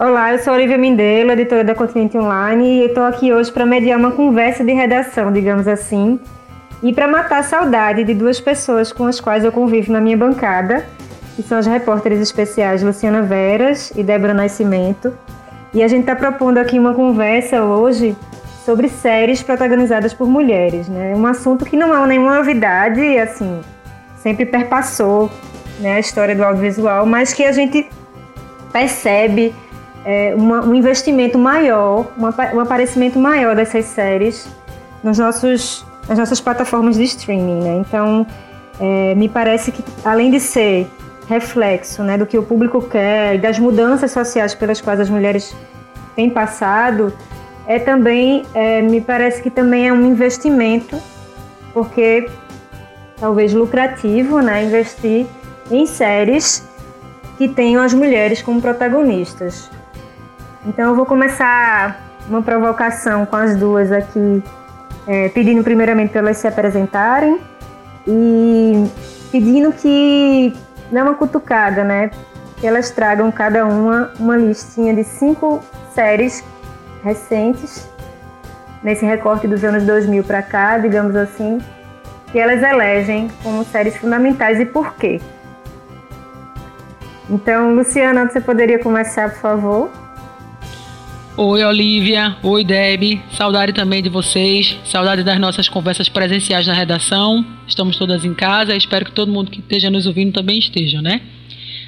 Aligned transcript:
Olá, 0.00 0.32
eu 0.32 0.38
sou 0.38 0.52
Olivia 0.52 0.78
Mindelo, 0.78 1.32
editora 1.32 1.64
da 1.64 1.74
Continente 1.74 2.16
Online, 2.16 2.82
e 2.82 2.84
estou 2.84 3.02
aqui 3.02 3.32
hoje 3.32 3.50
para 3.50 3.66
mediar 3.66 3.98
uma 3.98 4.12
conversa 4.12 4.62
de 4.62 4.72
redação, 4.72 5.32
digamos 5.32 5.66
assim, 5.66 6.20
e 6.80 6.92
para 6.92 7.08
matar 7.08 7.40
a 7.40 7.42
saudade 7.42 8.04
de 8.04 8.14
duas 8.14 8.40
pessoas 8.40 8.92
com 8.92 9.06
as 9.06 9.18
quais 9.18 9.42
eu 9.42 9.50
convivo 9.50 9.90
na 9.92 10.00
minha 10.00 10.16
bancada, 10.16 10.86
que 11.34 11.42
são 11.42 11.58
as 11.58 11.66
repórteres 11.66 12.20
especiais 12.20 12.80
Luciana 12.80 13.22
Veras 13.22 13.90
e 13.96 14.04
Débora 14.04 14.32
Nascimento. 14.32 15.12
E 15.74 15.82
a 15.82 15.88
gente 15.88 16.02
está 16.02 16.14
propondo 16.14 16.58
aqui 16.58 16.78
uma 16.78 16.94
conversa 16.94 17.64
hoje 17.64 18.16
sobre 18.64 18.88
séries 18.88 19.42
protagonizadas 19.42 20.14
por 20.14 20.28
mulheres, 20.28 20.86
né? 20.86 21.12
Um 21.16 21.26
assunto 21.26 21.64
que 21.64 21.76
não 21.76 21.92
é 21.92 22.06
nenhuma 22.06 22.36
novidade, 22.36 23.18
assim, 23.18 23.60
sempre 24.16 24.46
perpassou 24.46 25.28
né, 25.80 25.94
a 25.94 25.98
história 25.98 26.36
do 26.36 26.44
audiovisual, 26.44 27.04
mas 27.04 27.32
que 27.32 27.44
a 27.44 27.50
gente 27.50 27.84
percebe 28.72 29.52
é, 30.04 30.34
uma, 30.34 30.64
um 30.64 30.74
investimento 30.74 31.38
maior, 31.38 32.06
uma, 32.16 32.34
um 32.54 32.60
aparecimento 32.60 33.18
maior 33.18 33.54
dessas 33.54 33.84
séries 33.86 34.48
nos 35.02 35.18
nossos, 35.18 35.84
nas 36.08 36.18
nossas 36.18 36.40
plataformas 36.40 36.96
de 36.96 37.04
streaming. 37.04 37.62
Né? 37.62 37.82
Então, 37.86 38.26
é, 38.80 39.14
me 39.14 39.28
parece 39.28 39.72
que, 39.72 39.82
além 40.04 40.30
de 40.30 40.40
ser 40.40 40.88
reflexo 41.28 42.02
né, 42.02 42.16
do 42.16 42.24
que 42.24 42.38
o 42.38 42.42
público 42.42 42.80
quer 42.82 43.34
e 43.34 43.38
das 43.38 43.58
mudanças 43.58 44.10
sociais 44.10 44.54
pelas 44.54 44.80
quais 44.80 44.98
as 44.98 45.10
mulheres 45.10 45.54
têm 46.16 46.30
passado, 46.30 47.12
é 47.66 47.78
também, 47.78 48.44
é, 48.54 48.80
me 48.80 49.00
parece 49.00 49.42
que 49.42 49.50
também 49.50 49.88
é 49.88 49.92
um 49.92 50.06
investimento, 50.06 50.96
porque 51.74 52.26
talvez 53.20 53.52
lucrativo, 53.52 54.40
né, 54.40 54.64
investir 54.64 55.26
em 55.70 55.84
séries 55.84 56.66
que 57.36 57.46
tenham 57.46 57.82
as 57.82 57.92
mulheres 57.92 58.40
como 58.40 58.60
protagonistas. 58.60 59.70
Então 60.66 60.90
eu 60.90 60.94
vou 60.96 61.06
começar 61.06 62.00
uma 62.28 62.42
provocação 62.42 63.24
com 63.24 63.36
as 63.36 63.56
duas 63.56 63.90
aqui, 63.90 64.42
é, 65.06 65.28
pedindo 65.30 65.62
primeiramente 65.62 66.10
para 66.10 66.20
elas 66.20 66.36
se 66.36 66.46
apresentarem 66.46 67.40
e 68.06 68.84
pedindo 69.30 69.72
que 69.72 70.54
dê 70.90 71.00
uma 71.00 71.14
cutucada, 71.14 71.84
né? 71.84 72.10
Que 72.58 72.66
elas 72.66 72.90
tragam 72.90 73.30
cada 73.30 73.64
uma 73.64 74.12
uma 74.18 74.36
listinha 74.36 74.94
de 74.94 75.04
cinco 75.04 75.62
séries 75.94 76.44
recentes, 77.02 77.88
nesse 78.82 79.04
recorte 79.04 79.46
dos 79.46 79.64
anos 79.64 79.84
2000 79.84 80.24
para 80.24 80.42
cá, 80.42 80.78
digamos 80.78 81.14
assim, 81.16 81.58
que 82.30 82.38
elas 82.38 82.62
elegem 82.62 83.30
como 83.42 83.64
séries 83.64 83.96
fundamentais 83.96 84.60
e 84.60 84.66
por 84.66 84.94
quê. 84.94 85.20
Então, 87.30 87.74
Luciana, 87.74 88.28
você 88.28 88.40
poderia 88.40 88.78
começar, 88.78 89.30
por 89.30 89.38
favor? 89.38 89.90
Oi, 91.40 91.62
Olivia. 91.62 92.36
Oi, 92.42 92.64
Deb. 92.64 93.20
Saudade 93.30 93.72
também 93.72 94.02
de 94.02 94.08
vocês. 94.08 94.76
Saudade 94.84 95.22
das 95.22 95.38
nossas 95.38 95.68
conversas 95.68 96.08
presenciais 96.08 96.66
na 96.66 96.72
redação. 96.72 97.46
Estamos 97.64 97.96
todas 97.96 98.24
em 98.24 98.34
casa. 98.34 98.74
Espero 98.74 99.04
que 99.04 99.12
todo 99.12 99.30
mundo 99.30 99.48
que 99.48 99.60
esteja 99.60 99.88
nos 99.88 100.04
ouvindo 100.04 100.32
também 100.32 100.58
esteja, 100.58 101.00
né? 101.00 101.20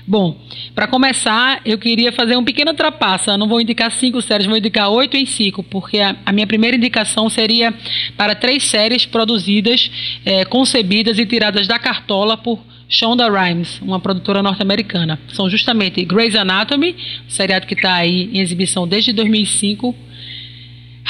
Bom, 0.06 0.36
para 0.74 0.86
começar, 0.86 1.60
eu 1.64 1.78
queria 1.78 2.10
fazer 2.12 2.36
um 2.36 2.44
pequeno 2.44 2.74
trapaça. 2.74 3.36
não 3.36 3.48
vou 3.48 3.60
indicar 3.60 3.90
cinco 3.90 4.20
séries, 4.22 4.46
vou 4.46 4.56
indicar 4.56 4.88
oito 4.90 5.16
em 5.16 5.26
cinco, 5.26 5.62
porque 5.62 5.98
a, 5.98 6.16
a, 6.24 6.32
minha 6.32 6.46
primeira 6.46 6.76
indicação 6.76 7.28
seria 7.28 7.72
para 8.16 8.34
três 8.34 8.64
séries 8.64 9.06
produzidas, 9.06 9.90
é, 10.24 10.44
concebidas 10.44 11.18
e 11.18 11.27
tiradas 11.27 11.66
da 11.66 11.78
cartola 11.78 12.36
por 12.36 12.58
Shonda 12.89 13.30
Rhimes, 13.30 13.80
uma 13.80 14.00
produtora 14.00 14.42
norte-americana. 14.42 15.18
São 15.28 15.48
justamente 15.48 16.05
Grey's 16.05 16.34
Anatomy, 16.34 16.96
seriado 17.28 17.66
que 17.66 17.74
está 17.74 17.94
aí 17.94 18.30
em 18.33 18.40
exibição 18.40 18.86
desde 18.86 19.12
2005, 19.12 19.94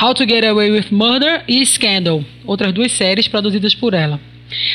How 0.00 0.14
to 0.14 0.28
Get 0.28 0.44
Away 0.44 0.70
with 0.70 0.86
Murder 0.90 1.42
e 1.48 1.64
Scandal, 1.64 2.24
outras 2.44 2.72
duas 2.72 2.92
séries 2.92 3.28
produzidas 3.28 3.74
por 3.74 3.94
ela. 3.94 4.20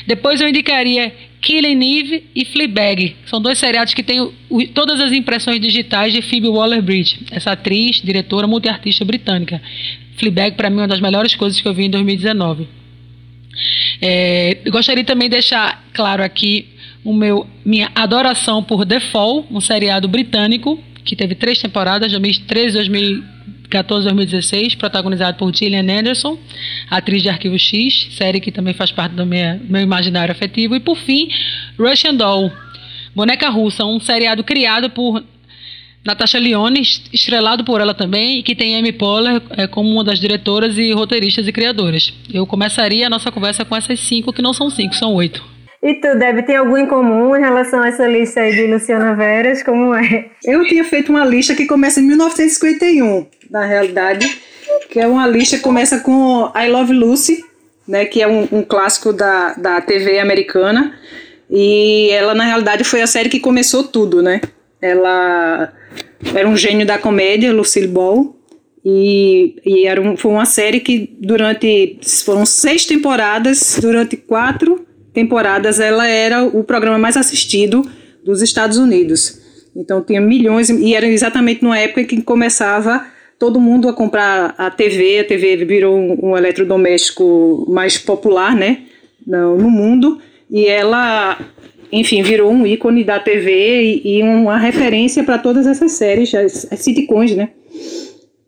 Depois 0.08 0.42
eu 0.42 0.48
indicaria 0.48 1.14
Killing 1.42 2.00
Eve 2.00 2.24
e 2.36 2.46
Fleabag. 2.46 3.16
São 3.26 3.42
dois 3.42 3.58
seriados 3.58 3.94
que 3.94 4.04
têm 4.04 4.32
todas 4.74 5.00
as 5.00 5.12
impressões 5.12 5.60
digitais 5.60 6.14
de 6.14 6.22
Phoebe 6.22 6.48
Waller-Bridge, 6.48 7.20
essa 7.32 7.52
atriz, 7.52 8.02
diretora, 8.02 8.48
multiartista 8.48 9.06
britânica. 9.06 9.62
Fleabag, 10.18 10.56
para 10.56 10.70
mim, 10.70 10.78
é 10.78 10.82
uma 10.82 10.88
das 10.88 11.00
melhores 11.00 11.36
coisas 11.36 11.60
que 11.60 11.68
eu 11.68 11.74
vi 11.74 11.86
em 11.86 11.90
2019. 11.90 12.68
É, 14.02 14.58
gostaria 14.70 15.04
também 15.04 15.30
de 15.30 15.34
deixar 15.34 15.84
claro 15.94 16.24
aqui 16.24 16.68
o 17.04 17.14
meu, 17.14 17.48
minha 17.64 17.92
adoração 17.94 18.64
por 18.64 18.86
The 18.86 19.00
Fall, 19.00 19.46
um 19.52 19.62
seriado 19.62 20.08
britânico 20.08 20.80
que 21.04 21.16
teve 21.16 21.36
três 21.36 21.60
temporadas, 21.60 22.12
2013, 22.12 22.74
2014, 22.74 23.36
2016, 23.82 24.76
protagonizado 24.76 25.38
por 25.38 25.54
Gillian 25.54 26.00
Anderson, 26.00 26.38
atriz 26.90 27.22
de 27.22 27.30
Arquivo 27.30 27.58
X, 27.58 28.10
série 28.12 28.40
que 28.40 28.52
também 28.52 28.74
faz 28.74 28.92
parte 28.92 29.14
do 29.14 29.26
meu, 29.26 29.60
meu 29.68 29.82
imaginário 29.82 30.32
afetivo. 30.32 30.76
E 30.76 30.80
por 30.80 30.98
fim, 30.98 31.30
Russian 31.78 32.16
Doll, 32.16 32.52
Boneca 33.16 33.50
Russa, 33.50 33.86
um 33.86 34.00
seriado 34.00 34.44
criado 34.44 34.90
por 34.90 35.24
Natasha 36.06 36.38
Lyonne, 36.38 36.82
estrelado 37.12 37.64
por 37.64 37.82
ela 37.82 37.94
também, 37.94 38.38
e 38.38 38.44
que 38.44 38.54
tem 38.54 38.76
Amy 38.76 38.92
Poehler 38.92 39.42
é, 39.52 39.66
como 39.66 39.90
uma 39.90 40.04
das 40.04 40.20
diretoras 40.20 40.78
e 40.78 40.92
roteiristas 40.92 41.48
e 41.48 41.52
criadoras. 41.52 42.14
Eu 42.32 42.46
começaria 42.46 43.08
a 43.08 43.10
nossa 43.10 43.32
conversa 43.32 43.66
com 43.66 43.76
essas 43.76 44.00
cinco, 44.00 44.32
que 44.32 44.42
não 44.42 44.54
são 44.54 44.70
cinco, 44.70 44.94
são 44.94 45.14
oito. 45.16 45.55
E 45.86 45.94
tu, 45.94 46.18
Deb, 46.18 46.44
tem 46.48 46.56
algum 46.56 46.80
em 46.80 46.88
comum 46.88 47.36
em 47.36 47.42
relação 47.42 47.80
a 47.84 47.90
essa 47.90 48.08
lista 48.08 48.42
aí 48.42 48.56
de 48.56 48.66
Luciana 48.66 49.14
Veras? 49.14 49.62
Como 49.62 49.94
é? 49.94 50.32
Eu 50.44 50.66
tinha 50.66 50.84
feito 50.84 51.12
uma 51.12 51.24
lista 51.24 51.54
que 51.54 51.68
começa 51.68 52.00
em 52.00 52.04
1951, 52.08 53.28
na 53.52 53.64
realidade, 53.64 54.42
que 54.90 55.00
é 55.00 55.06
uma 55.06 55.28
lista 55.28 55.58
que 55.58 55.62
começa 55.62 56.00
com 56.00 56.52
I 56.56 56.70
Love 56.70 56.92
Lucy, 56.92 57.46
né, 57.88 58.04
que 58.04 58.20
é 58.20 58.28
um, 58.28 58.48
um 58.52 58.64
clássico 58.64 59.14
da, 59.14 59.54
da 59.54 59.80
TV 59.80 60.18
americana. 60.18 60.98
E 61.52 62.10
ela, 62.10 62.34
na 62.34 62.46
realidade, 62.46 62.84
foi 62.84 63.04
a 63.04 63.08
série 63.08 63.30
que 63.30 63.40
começou 63.40 63.84
tudo, 63.84 64.24
né? 64.24 64.42
Ela 64.82 65.72
era 66.34 66.50
um 66.50 66.58
gênio 66.58 66.88
da 66.88 66.98
comédia, 66.98 67.54
Lucille 67.54 67.88
Ball, 67.88 68.36
e, 68.84 69.62
e 69.64 69.86
era 69.86 70.02
um, 70.02 70.18
foi 70.18 70.32
uma 70.32 70.48
série 70.48 70.80
que 70.80 71.16
durante 71.20 72.00
foram 72.26 72.44
seis 72.44 72.88
temporadas, 72.88 73.78
durante 73.80 74.18
quatro 74.18 74.84
temporadas, 75.16 75.80
ela 75.80 76.08
era 76.08 76.44
o 76.44 76.64
programa 76.64 77.00
mais 77.00 77.18
assistido 77.18 77.84
dos 78.24 78.42
Estados 78.42 78.78
Unidos. 78.78 79.40
Então 79.76 80.04
tinha 80.04 80.22
milhões, 80.22 80.70
e 80.70 80.94
era 80.94 81.08
exatamente 81.08 81.64
numa 81.64 81.80
época 81.80 82.04
que 82.04 82.22
começava 82.22 83.06
todo 83.40 83.60
mundo 83.60 83.90
a 83.90 83.94
comprar 83.94 84.54
a 84.58 84.70
TV, 84.70 85.20
a 85.20 85.24
TV 85.24 85.66
virou 85.66 85.98
um, 85.98 86.30
um 86.30 86.38
eletrodoméstico 86.38 87.66
mais 87.68 87.98
popular, 87.98 88.56
né, 88.56 88.84
no, 89.26 89.58
no, 89.58 89.70
mundo, 89.70 90.20
e 90.50 90.68
ela, 90.68 91.38
enfim, 91.92 92.22
virou 92.22 92.52
um 92.52 92.66
ícone 92.66 93.04
da 93.04 93.20
TV 93.20 94.02
e, 94.04 94.20
e 94.20 94.24
uma 94.24 94.58
referência 94.58 95.24
para 95.24 95.38
todas 95.38 95.68
essas 95.68 95.92
séries, 95.94 96.34
as, 96.34 96.72
as 96.72 96.80
sitcoms, 96.80 97.36
né. 97.36 97.50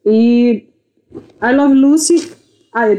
E 0.06 0.64
I 1.42 1.54
Love 1.54 1.74
Lucy, 1.74 2.30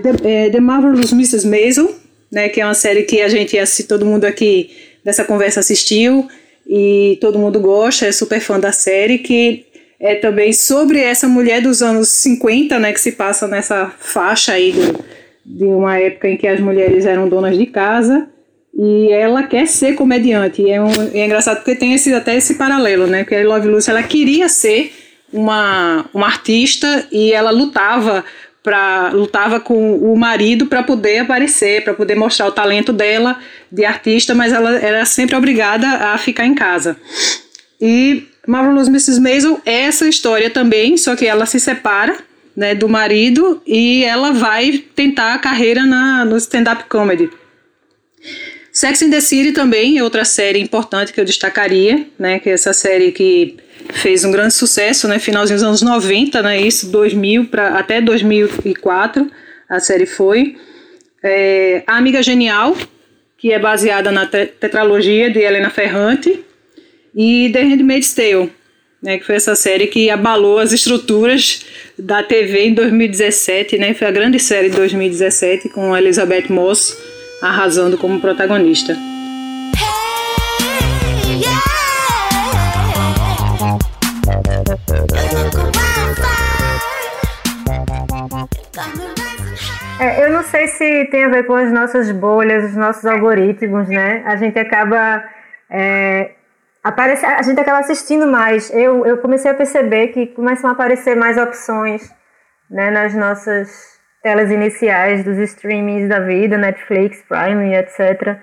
The, 0.03 0.29
é, 0.29 0.51
The 0.51 0.61
Marvelous 0.61 1.13
Mrs. 1.13 1.47
Maisel, 1.47 1.95
né, 2.31 2.49
que 2.49 2.61
é 2.61 2.65
uma 2.65 2.75
série 2.75 3.03
que 3.03 3.21
a 3.21 3.29
gente 3.29 3.57
todo 3.85 4.07
mundo 4.07 4.25
aqui 4.25 4.71
dessa 5.05 5.25
conversa 5.25 5.61
assistiu 5.61 6.29
e 6.67 7.17
todo 7.21 7.39
mundo 7.39 7.61
gosta, 7.61 8.07
é 8.07 8.13
super 8.13 8.41
fã 8.41 8.61
da 8.61 8.73
série, 8.73 9.19
que 9.19 9.65
é 9.99 10.15
também 10.15 10.53
sobre 10.53 11.01
essa 11.01 11.27
mulher 11.27 11.63
dos 11.63 11.83
anos 11.83 12.09
50, 12.09 12.79
né, 12.79 12.93
que 12.93 13.01
se 13.01 13.13
passa 13.13 13.49
nessa 13.49 13.93
faixa 13.99 14.53
aí 14.53 14.75
de 15.45 15.65
uma 15.65 15.99
época 15.99 16.29
em 16.29 16.37
que 16.37 16.47
as 16.47 16.61
mulheres 16.61 17.07
eram 17.07 17.29
donas 17.29 17.57
de 17.57 17.67
casa 17.67 18.29
e 18.79 19.11
ela 19.11 19.43
quer 19.43 19.67
ser 19.67 19.95
comediante. 19.95 20.63
E 20.63 20.71
é, 20.71 20.81
um, 20.81 20.93
é 21.15 21.25
engraçado 21.25 21.57
porque 21.57 21.75
tem 21.75 21.95
esse, 21.95 22.13
até 22.13 22.37
esse 22.37 22.55
paralelo, 22.55 23.07
né, 23.07 23.25
que 23.25 23.35
a 23.35 23.47
Love 23.47 23.69
Lucy 23.69 23.91
ela 23.91 24.03
queria 24.03 24.49
ser 24.49 24.93
uma, 25.33 26.05
uma 26.13 26.27
artista 26.27 27.07
e 27.11 27.33
ela 27.33 27.51
lutava 27.51 28.25
para 28.69 29.09
lutava 29.15 29.59
com 29.59 29.97
o 29.97 30.15
marido 30.15 30.67
para 30.67 30.83
poder 30.83 31.21
aparecer, 31.21 31.83
para 31.83 31.95
poder 31.95 32.15
mostrar 32.15 32.47
o 32.47 32.53
talento 32.53 32.93
dela 32.93 33.39
de 33.73 33.83
artista, 33.83 34.35
mas 34.35 34.53
ela 34.53 34.79
era 34.79 35.07
sempre 35.07 35.35
obrigada 35.35 35.87
a 35.87 36.19
ficar 36.19 36.45
em 36.45 36.55
casa. 36.55 36.95
E 37.81 38.27
Marvelous 38.47 38.89
Mrs. 38.89 39.21
Maisel 39.21 39.59
essa 39.65 40.07
história 40.07 40.51
também, 40.51 40.99
só 40.99 41.17
que 41.17 41.25
ela 41.25 41.47
se 41.47 41.59
separa 41.59 42.19
né, 42.55 42.75
do 42.75 42.91
marido 42.91 43.63
e 43.67 44.05
ela 44.05 44.33
vai 44.33 44.85
tentar 44.95 45.33
a 45.33 45.39
carreira 45.39 45.87
na, 45.87 46.27
no 46.27 46.37
stand-up 46.37 46.85
comedy. 46.91 47.31
Sex 48.71 49.01
in 49.01 49.09
the 49.09 49.23
City 49.23 49.53
também 49.53 49.97
é 49.97 50.05
outra 50.05 50.27
série 50.27 50.61
importante 50.61 51.11
que 51.11 51.19
eu 51.19 51.25
destacaria, 51.25 52.07
né, 52.19 52.39
que 52.39 52.51
é 52.51 52.53
essa 52.53 52.75
série 52.75 53.13
que 53.13 53.57
fez 53.93 54.25
um 54.25 54.31
grande 54.31 54.55
sucesso, 54.55 55.09
né, 55.09 55.19
finalzinho 55.19 55.59
dos 55.59 55.67
anos 55.67 55.83
90, 55.83 56.43
né, 56.43 56.61
isso 56.61 56.91
2000 56.91 57.47
para 57.47 57.79
até 57.79 58.01
2004 58.01 59.31
a 59.69 59.81
série 59.81 60.07
foi. 60.07 60.57
É, 61.23 61.83
a 61.87 61.97
Amiga 61.97 62.23
Genial, 62.23 62.77
que 63.37 63.53
é 63.53 63.59
baseada 63.59 64.11
na 64.11 64.27
te 64.27 64.47
tetralogia 64.47 65.31
de 65.31 65.41
Helena 65.41 65.71
Ferrante, 65.71 66.45
e 67.15 67.51
The 67.53 67.63
Handmaid's 67.63 68.15
Tale, 68.15 68.53
né, 69.03 69.19
que 69.19 69.25
foi 69.25 69.37
essa 69.37 69.55
série 69.55 69.87
que 69.87 70.11
abalou 70.11 70.59
as 70.59 70.73
estruturas 70.73 71.65
da 71.99 72.23
TV 72.23 72.67
em 72.67 72.75
2017, 72.75 73.79
né, 73.79 73.95
foi 73.95 74.07
a 74.07 74.11
grande 74.11 74.39
série 74.39 74.71
de 74.71 74.77
2017 74.77 75.69
com 75.69 75.97
Elizabeth 75.97 76.47
Moss 76.49 76.97
arrasando 77.43 77.97
como 77.97 78.21
protagonista. 78.21 78.97
É, 90.01 90.25
eu 90.25 90.31
não 90.31 90.43
sei 90.45 90.69
se 90.69 91.07
tem 91.07 91.25
a 91.25 91.29
ver 91.29 91.45
com 91.45 91.55
as 91.55 91.73
nossas 91.73 92.11
bolhas, 92.13 92.65
os 92.65 92.77
nossos 92.77 93.05
algoritmos, 93.05 93.89
né? 93.89 94.23
A 94.27 94.37
gente 94.37 94.59
acaba 94.59 95.25
é, 95.69 96.31
aparece, 96.83 97.25
a 97.25 97.43
gente 97.43 97.61
acaba 97.61 97.79
assistindo 97.79 98.27
mais. 98.27 98.71
Eu, 98.73 99.05
eu 99.05 99.19
comecei 99.19 99.51
a 99.51 99.55
perceber 99.55 100.09
que 100.09 100.27
começam 100.29 100.71
a 100.71 100.73
aparecer 100.73 101.17
mais 101.17 101.37
opções 101.37 102.11
né, 102.71 102.91
nas 102.91 103.15
nossas 103.15 103.99
telas 104.23 104.51
iniciais 104.51 105.25
dos 105.25 105.39
streamings 105.39 106.09
da 106.09 106.21
vida, 106.21 106.57
Netflix, 106.57 107.23
Prime, 107.23 107.75
etc., 107.75 108.39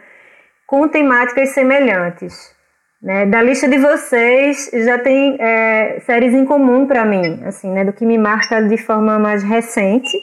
com 0.67 0.87
temáticas 0.87 1.49
semelhantes. 1.49 2.53
Né? 3.01 3.25
Da 3.25 3.41
lista 3.41 3.67
de 3.67 3.77
vocês 3.77 4.71
já 4.73 4.97
tem 4.97 5.37
é, 5.39 5.99
séries 6.05 6.33
em 6.33 6.45
comum 6.45 6.87
para 6.87 7.05
mim, 7.05 7.43
assim, 7.45 7.71
né, 7.71 7.83
do 7.83 7.93
que 7.93 8.05
me 8.05 8.17
marca 8.17 8.63
de 8.63 8.77
forma 8.77 9.19
mais 9.19 9.43
recente, 9.43 10.17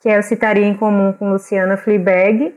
que 0.00 0.08
eu 0.08 0.22
citaria 0.22 0.66
em 0.66 0.74
comum 0.74 1.12
com 1.12 1.30
Luciana 1.30 1.76
Fleabag, 1.76 2.54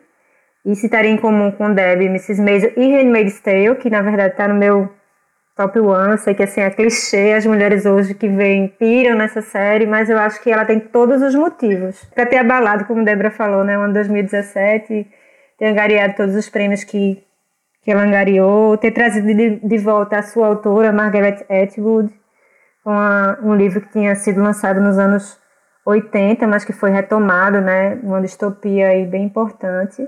e 0.66 0.76
citaria 0.76 1.10
em 1.10 1.18
comum 1.18 1.52
com 1.52 1.74
Debbie, 1.74 2.06
Mrs. 2.06 2.42
Maisel 2.42 2.72
e 2.78 2.96
Handmaid's 2.96 3.40
Tale, 3.40 3.76
que 3.76 3.90
na 3.90 4.02
verdade 4.02 4.34
está 4.34 4.48
no 4.48 4.56
meu 4.56 4.90
top 5.56 5.80
one. 5.80 6.12
Eu 6.12 6.18
sei 6.18 6.34
que 6.34 6.44
assim, 6.44 6.62
é 6.62 6.70
clichê, 6.70 7.34
as 7.34 7.46
mulheres 7.46 7.86
hoje 7.86 8.14
que 8.14 8.28
veem 8.28 8.68
piram 8.68 9.18
nessa 9.18 9.42
série, 9.42 9.86
mas 9.86 10.10
eu 10.10 10.18
acho 10.18 10.42
que 10.42 10.52
ela 10.52 10.66
tem 10.66 10.80
todos 10.80 11.22
os 11.22 11.36
motivos 11.36 12.04
para 12.14 12.26
ter 12.26 12.38
abalado, 12.38 12.86
como 12.86 13.04
Débora 13.04 13.32
falou, 13.32 13.64
né? 13.64 13.78
O 13.78 13.82
ano 13.82 13.94
2017, 13.94 15.08
ter 15.58 15.66
angariado 15.66 16.16
todos 16.16 16.36
os 16.36 16.48
prêmios 16.50 16.84
que, 16.84 17.24
que 17.82 17.92
ela 17.92 18.04
angariou, 18.04 18.78
ter 18.78 18.92
trazido 18.92 19.28
de, 19.28 19.56
de 19.56 19.78
volta 19.80 20.20
a 20.20 20.24
sua 20.24 20.48
autora, 20.48 20.92
Margaret 20.92 21.44
Atwood, 21.50 22.14
com 22.84 22.92
a, 22.92 23.40
um 23.42 23.56
livro 23.56 23.82
que 23.82 23.92
tinha 23.92 24.16
sido 24.16 24.42
lançado 24.42 24.80
nos 24.80 25.00
anos 25.00 25.41
80, 25.86 26.48
mas 26.48 26.64
que 26.64 26.74
foi 26.74 26.92
retomado, 26.92 27.60
né? 27.62 27.96
Uma 28.04 28.22
distopia 28.22 28.90
aí 28.90 29.06
bem 29.06 29.24
importante. 29.26 30.08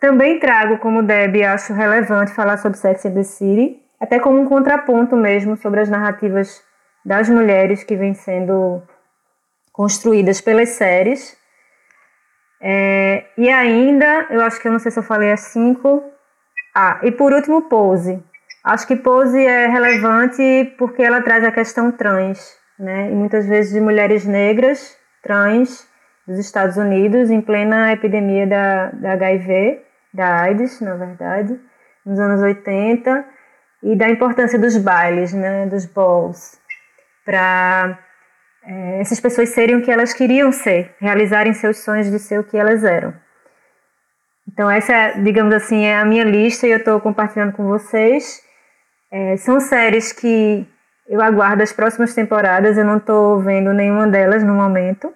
Também 0.00 0.38
trago, 0.38 0.78
como 0.78 1.02
Deb, 1.02 1.42
acho 1.44 1.72
relevante 1.72 2.32
falar 2.32 2.56
sobre 2.56 2.78
Sex 2.78 3.04
and 3.04 3.14
the 3.14 3.22
City, 3.22 3.82
até 4.00 4.18
como 4.18 4.40
um 4.40 4.46
contraponto 4.46 5.14
mesmo 5.16 5.56
sobre 5.56 5.80
as 5.80 5.90
narrativas 5.90 6.62
das 7.04 7.28
mulheres 7.28 7.84
que 7.84 7.96
vêm 7.96 8.14
sendo 8.14 8.82
construídas 9.72 10.40
pelas 10.40 10.70
séries. 10.70 11.36
É, 12.62 13.24
e 13.38 13.48
ainda, 13.48 14.26
eu 14.30 14.42
acho 14.42 14.60
que 14.60 14.68
eu 14.68 14.72
não 14.72 14.78
sei 14.78 14.90
se 14.90 14.98
eu 14.98 15.02
falei 15.02 15.32
as 15.32 15.40
cinco. 15.40 16.02
Ah, 16.74 17.00
e 17.02 17.10
por 17.10 17.32
último, 17.32 17.62
Pose. 17.62 18.22
Acho 18.62 18.86
que 18.86 18.96
Pose 18.96 19.42
é 19.42 19.66
relevante 19.66 20.74
porque 20.78 21.02
ela 21.02 21.22
traz 21.22 21.42
a 21.44 21.52
questão 21.52 21.90
trans, 21.90 22.58
né? 22.80 23.10
E 23.10 23.14
muitas 23.14 23.46
vezes 23.46 23.72
de 23.72 23.80
mulheres 23.80 24.24
negras, 24.24 24.96
trans, 25.22 25.86
dos 26.26 26.38
Estados 26.38 26.76
Unidos, 26.76 27.30
em 27.30 27.40
plena 27.40 27.92
epidemia 27.92 28.46
da, 28.46 28.90
da 28.90 29.12
HIV 29.12 29.84
da 30.12 30.42
AIDS, 30.42 30.80
na 30.80 30.94
verdade, 30.94 31.58
nos 32.04 32.18
anos 32.18 32.40
80, 32.40 33.24
e 33.82 33.96
da 33.96 34.08
importância 34.10 34.58
dos 34.58 34.76
bailes, 34.76 35.32
né, 35.32 35.66
dos 35.66 35.86
balls, 35.86 36.58
para 37.24 37.98
é, 38.64 39.00
essas 39.00 39.20
pessoas 39.20 39.50
serem 39.50 39.76
o 39.76 39.82
que 39.82 39.90
elas 39.90 40.12
queriam 40.12 40.52
ser, 40.52 40.94
realizarem 41.00 41.54
seus 41.54 41.78
sonhos 41.78 42.10
de 42.10 42.18
ser 42.18 42.40
o 42.40 42.44
que 42.44 42.56
elas 42.56 42.84
eram. 42.84 43.14
Então 44.52 44.70
essa, 44.70 45.12
digamos 45.22 45.54
assim, 45.54 45.84
é 45.84 45.96
a 45.96 46.04
minha 46.04 46.24
lista 46.24 46.66
e 46.66 46.70
eu 46.70 46.78
estou 46.78 47.00
compartilhando 47.00 47.52
com 47.52 47.66
vocês. 47.66 48.42
É, 49.10 49.36
são 49.36 49.60
séries 49.60 50.12
que 50.12 50.66
eu 51.10 51.20
aguardo 51.20 51.60
as 51.60 51.72
próximas 51.72 52.14
temporadas, 52.14 52.78
eu 52.78 52.84
não 52.84 52.98
estou 52.98 53.40
vendo 53.40 53.72
nenhuma 53.72 54.06
delas 54.06 54.44
no 54.44 54.54
momento. 54.54 55.12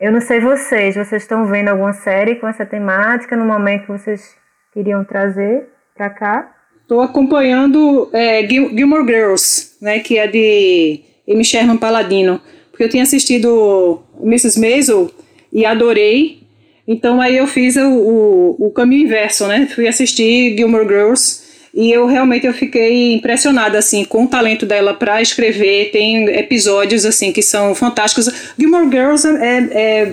Eu 0.00 0.10
não 0.10 0.20
sei 0.20 0.40
vocês, 0.40 0.96
vocês 0.96 1.22
estão 1.22 1.46
vendo 1.46 1.68
alguma 1.68 1.92
série 1.92 2.34
com 2.34 2.48
essa 2.48 2.66
temática 2.66 3.36
no 3.36 3.44
momento 3.44 3.82
que 3.82 3.92
vocês 3.92 4.34
queriam 4.74 5.04
trazer 5.04 5.68
para 5.94 6.10
cá? 6.10 6.52
Estou 6.80 7.00
acompanhando 7.00 8.10
é, 8.12 8.44
Gilmore 8.44 9.06
Girls, 9.06 9.76
né, 9.80 10.00
que 10.00 10.18
é 10.18 10.26
de 10.26 11.00
Amy 11.28 11.44
Sherman 11.44 11.76
Paladino, 11.76 12.40
porque 12.72 12.82
eu 12.82 12.88
tinha 12.88 13.04
assistido 13.04 14.02
Mrs. 14.20 14.58
Maisel 14.58 15.12
e 15.52 15.64
adorei, 15.64 16.42
então 16.88 17.20
aí 17.20 17.36
eu 17.36 17.46
fiz 17.46 17.76
o, 17.76 17.88
o, 17.88 18.66
o 18.66 18.70
caminho 18.72 19.06
inverso, 19.06 19.46
né, 19.46 19.68
fui 19.72 19.86
assistir 19.86 20.56
Gilmore 20.56 20.88
Girls 20.88 21.51
e 21.74 21.90
eu 21.90 22.06
realmente 22.06 22.46
eu 22.46 22.52
fiquei 22.52 23.14
impressionada 23.14 23.78
assim 23.78 24.04
com 24.04 24.24
o 24.24 24.28
talento 24.28 24.66
dela 24.66 24.92
para 24.92 25.22
escrever. 25.22 25.90
Tem 25.90 26.28
episódios 26.28 27.06
assim 27.06 27.32
que 27.32 27.40
são 27.40 27.74
fantásticos. 27.74 28.28
Gilmore 28.58 28.90
Girls 28.90 29.26
é, 29.26 29.68
é, 29.72 30.12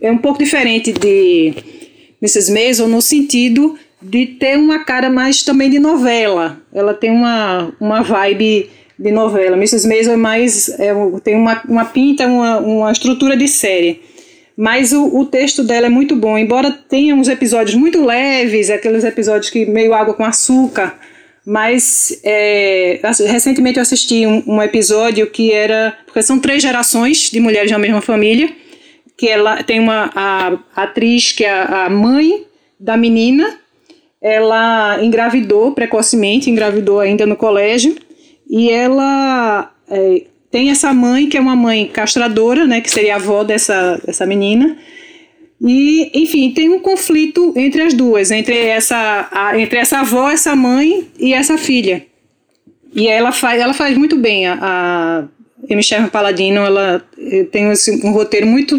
é 0.00 0.10
um 0.10 0.16
pouco 0.16 0.38
diferente 0.38 0.90
de 0.92 1.52
Mrs. 2.22 2.50
Maisel 2.50 2.88
no 2.88 3.02
sentido 3.02 3.78
de 4.00 4.26
ter 4.26 4.56
uma 4.56 4.84
cara 4.84 5.10
mais 5.10 5.42
também 5.42 5.68
de 5.68 5.78
novela. 5.78 6.58
Ela 6.72 6.94
tem 6.94 7.10
uma, 7.10 7.72
uma 7.78 8.02
vibe 8.02 8.70
de 8.98 9.10
novela. 9.12 9.56
Mrs. 9.56 9.86
Maisel 9.86 10.14
é 10.14 10.16
mais 10.16 10.68
é, 10.80 10.94
tem 11.22 11.36
uma, 11.36 11.62
uma 11.68 11.84
pinta, 11.84 12.26
uma, 12.26 12.58
uma 12.58 12.92
estrutura 12.92 13.36
de 13.36 13.48
série. 13.48 14.00
Mas 14.56 14.92
o, 14.92 15.16
o 15.16 15.26
texto 15.26 15.64
dela 15.64 15.86
é 15.86 15.90
muito 15.90 16.14
bom, 16.14 16.38
embora 16.38 16.70
tenha 16.70 17.14
uns 17.14 17.28
episódios 17.28 17.74
muito 17.74 18.04
leves, 18.04 18.70
aqueles 18.70 19.02
episódios 19.02 19.50
que 19.50 19.66
meio 19.66 19.92
água 19.92 20.14
com 20.14 20.24
açúcar, 20.24 20.96
mas 21.44 22.20
é, 22.24 23.00
recentemente 23.26 23.78
eu 23.78 23.82
assisti 23.82 24.26
um, 24.26 24.42
um, 24.46 24.62
episódio 24.62 25.26
que 25.26 25.52
era. 25.52 25.96
Porque 26.06 26.22
são 26.22 26.38
três 26.38 26.62
gerações 26.62 27.30
de 27.30 27.38
mulheres 27.38 27.70
da 27.70 27.78
mesma 27.78 28.00
família, 28.00 28.50
que 29.16 29.28
ela 29.28 29.62
tem 29.62 29.78
uma 29.78 30.10
a, 30.14 30.58
a 30.74 30.82
atriz 30.84 31.32
que 31.32 31.44
é 31.44 31.50
a, 31.50 31.84
a 31.84 31.90
mãe 31.90 32.46
da 32.80 32.96
menina, 32.96 33.58
ela 34.22 35.02
engravidou 35.02 35.72
precocemente, 35.72 36.48
engravidou 36.48 37.00
ainda 37.00 37.26
no 37.26 37.36
colégio, 37.36 37.96
e 38.48 38.70
ela 38.70 39.70
é, 39.90 40.22
tem 40.54 40.70
essa 40.70 40.94
mãe, 40.94 41.28
que 41.28 41.36
é 41.36 41.40
uma 41.40 41.56
mãe 41.56 41.84
castradora, 41.84 42.64
né, 42.64 42.80
que 42.80 42.88
seria 42.88 43.14
a 43.14 43.16
avó 43.16 43.42
dessa, 43.42 44.00
dessa 44.06 44.24
menina. 44.24 44.76
E, 45.60 46.12
enfim, 46.14 46.52
tem 46.52 46.68
um 46.68 46.78
conflito 46.78 47.52
entre 47.56 47.82
as 47.82 47.92
duas, 47.92 48.30
entre 48.30 48.56
essa, 48.56 49.28
a, 49.32 49.58
entre 49.58 49.80
essa 49.80 49.98
avó, 49.98 50.30
essa 50.30 50.54
mãe 50.54 51.08
e 51.18 51.34
essa 51.34 51.58
filha. 51.58 52.06
E 52.94 53.08
ela 53.08 53.32
faz, 53.32 53.60
ela 53.60 53.74
faz 53.74 53.98
muito 53.98 54.16
bem. 54.16 54.46
A, 54.46 55.24
a 55.68 55.82
Sherman 55.82 56.08
Paladino, 56.08 56.60
ela 56.60 57.04
eh, 57.18 57.48
tem 57.50 57.66
um 58.04 58.12
roteiro 58.12 58.46
muito 58.46 58.78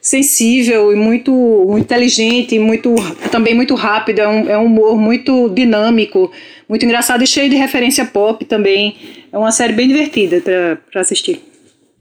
sensível 0.00 0.92
e 0.92 0.96
muito, 0.96 1.30
muito 1.68 1.84
inteligente, 1.84 2.58
muito, 2.58 2.96
também 3.30 3.54
muito 3.54 3.76
rápido, 3.76 4.18
é 4.18 4.28
um, 4.28 4.50
é 4.50 4.58
um 4.58 4.64
humor 4.64 4.98
muito 4.98 5.48
dinâmico, 5.50 6.32
muito 6.68 6.84
engraçado 6.84 7.22
e 7.22 7.28
cheio 7.28 7.48
de 7.48 7.54
referência 7.54 8.04
pop 8.04 8.44
também. 8.44 9.21
É 9.32 9.38
uma 9.38 9.50
série 9.50 9.72
bem 9.72 9.88
divertida 9.88 10.40
para 10.90 11.00
assistir. 11.00 11.40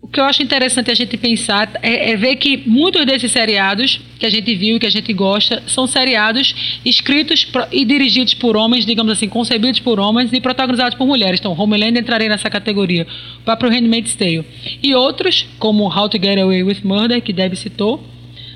O 0.02 0.08
que 0.08 0.20
eu 0.20 0.24
acho 0.24 0.42
interessante 0.42 0.90
a 0.90 0.96
gente 0.96 1.16
pensar 1.16 1.72
é, 1.82 2.12
é, 2.12 2.18
ver 2.18 2.36
que 2.36 2.64
muitos 2.68 3.06
desses 3.06 3.32
seriados 3.32 4.02
que 4.20 4.26
a 4.26 4.30
gente 4.30 4.54
viu 4.56 4.76
e 4.76 4.80
que 4.80 4.88
a 4.88 4.90
gente 4.90 5.14
gosta 5.14 5.62
são 5.68 5.86
seriados 5.86 6.80
escritos 6.84 7.48
e 7.72 7.86
dirigidos 7.86 8.34
por 8.34 8.58
homens, 8.58 8.84
digamos 8.84 9.12
assim, 9.12 9.30
concebidos 9.30 9.80
por 9.80 10.00
homens 10.00 10.34
e 10.34 10.42
protagonizados 10.42 10.98
por 10.98 11.06
mulheres. 11.06 11.40
Então, 11.40 11.54
Homeland 11.54 12.00
entraria 12.00 12.28
nessa 12.28 12.50
categoria. 12.50 13.06
O 13.42 13.44
próprio 13.44 13.70
Handmaid's 13.70 14.16
Tale. 14.16 14.44
E 14.82 14.96
outros, 14.96 15.46
como 15.60 15.86
How 15.88 16.10
to 16.10 16.18
Get 16.18 16.40
Away 16.40 16.64
with 16.64 16.80
Murder, 16.84 17.22
que 17.22 17.32
Deb 17.32 17.54
citou, 17.56 18.04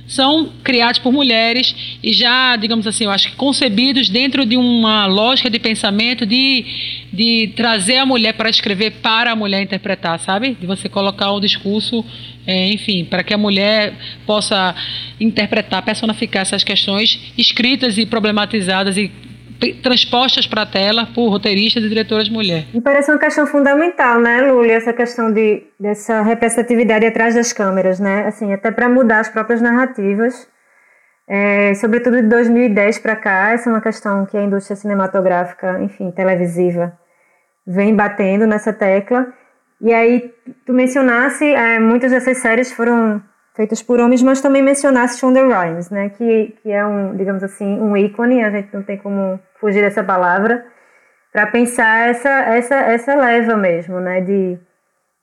são 0.07 0.51
criados 0.63 1.00
por 1.00 1.12
mulheres 1.12 1.75
e 2.03 2.13
já, 2.13 2.55
digamos 2.55 2.85
assim, 2.85 3.05
eu 3.05 3.12
acho 3.12 3.29
que 3.29 3.35
concebidos 3.35 4.09
dentro 4.09 4.45
de 4.45 4.55
uma 4.55 5.07
lógica 5.07 5.50
de 5.50 5.57
pensamento 5.59 6.25
de, 6.25 6.65
de 7.12 7.51
trazer 7.55 7.97
a 7.97 8.05
mulher 8.05 8.33
para 8.33 8.50
escrever 8.50 8.91
para 9.01 9.31
a 9.31 9.35
mulher 9.35 9.62
interpretar, 9.62 10.19
sabe? 10.19 10.55
De 10.59 10.67
você 10.67 10.88
colocar 10.88 11.31
o 11.31 11.39
discurso, 11.39 12.05
é, 12.45 12.69
enfim, 12.69 13.03
para 13.03 13.24
que 13.24 13.33
a 13.33 13.38
mulher 13.38 13.93
possa 14.25 14.75
interpretar, 15.19 15.81
personificar 15.83 16.43
essas 16.43 16.63
questões 16.63 17.19
escritas 17.38 17.97
e 17.97 18.05
problematizadas 18.05 18.97
e 18.97 19.12
transpostas 19.81 20.47
para 20.47 20.63
a 20.63 20.65
tela 20.65 21.07
por 21.13 21.29
roteiristas 21.29 21.83
e 21.83 21.89
diretoras 21.89 22.29
mulheres. 22.29 22.74
Me 22.74 22.81
parece 22.81 23.12
uma 23.12 23.19
questão 23.19 23.45
fundamental, 23.47 24.19
né, 24.19 24.41
Luli, 24.41 24.71
essa 24.71 24.93
questão 24.93 25.31
de, 25.31 25.63
dessa 25.79 26.21
representatividade 26.21 27.05
atrás 27.05 27.35
das 27.35 27.53
câmeras, 27.53 28.00
né, 28.00 28.27
assim, 28.27 28.53
até 28.53 28.71
para 28.71 28.89
mudar 28.89 29.19
as 29.19 29.29
próprias 29.29 29.62
narrativas, 29.62 30.47
é, 31.27 31.74
sobretudo 31.75 32.21
de 32.21 32.27
2010 32.27 33.00
para 33.00 33.15
cá, 33.15 33.51
essa 33.51 33.69
é 33.69 33.74
uma 33.74 33.81
questão 33.81 34.25
que 34.25 34.38
a 34.38 34.43
indústria 34.43 34.75
cinematográfica, 34.75 35.81
enfim, 35.81 36.12
televisiva, 36.12 36.97
vem 37.65 37.95
batendo 37.95 38.45
nessa 38.45 38.71
tecla. 38.71 39.27
E 39.81 39.91
aí, 39.91 40.31
tu 40.65 40.74
mencionasse, 40.74 41.45
é, 41.45 41.79
muitas 41.79 42.12
dessas 42.12 42.38
séries 42.38 42.71
foram 42.71 43.21
feitas 43.55 43.81
por 43.81 44.00
homens, 44.00 44.21
mas 44.21 44.41
também 44.41 44.62
mencionaste 44.62 45.19
Shonda 45.19 45.41
Rhimes, 45.41 45.89
né, 45.89 46.09
que, 46.09 46.55
que 46.62 46.71
é 46.71 46.85
um, 46.85 47.15
digamos 47.15 47.43
assim, 47.43 47.79
um 47.79 47.95
ícone, 47.95 48.43
a 48.43 48.51
gente 48.51 48.74
não 48.74 48.83
tem 48.83 48.97
como 48.97 49.39
fugir 49.59 49.81
dessa 49.81 50.03
palavra, 50.03 50.65
para 51.31 51.47
pensar 51.47 52.09
essa, 52.09 52.29
essa, 52.29 52.75
essa 52.75 53.15
leva 53.15 53.55
mesmo, 53.55 54.00
né, 54.00 54.21
de, 54.21 54.57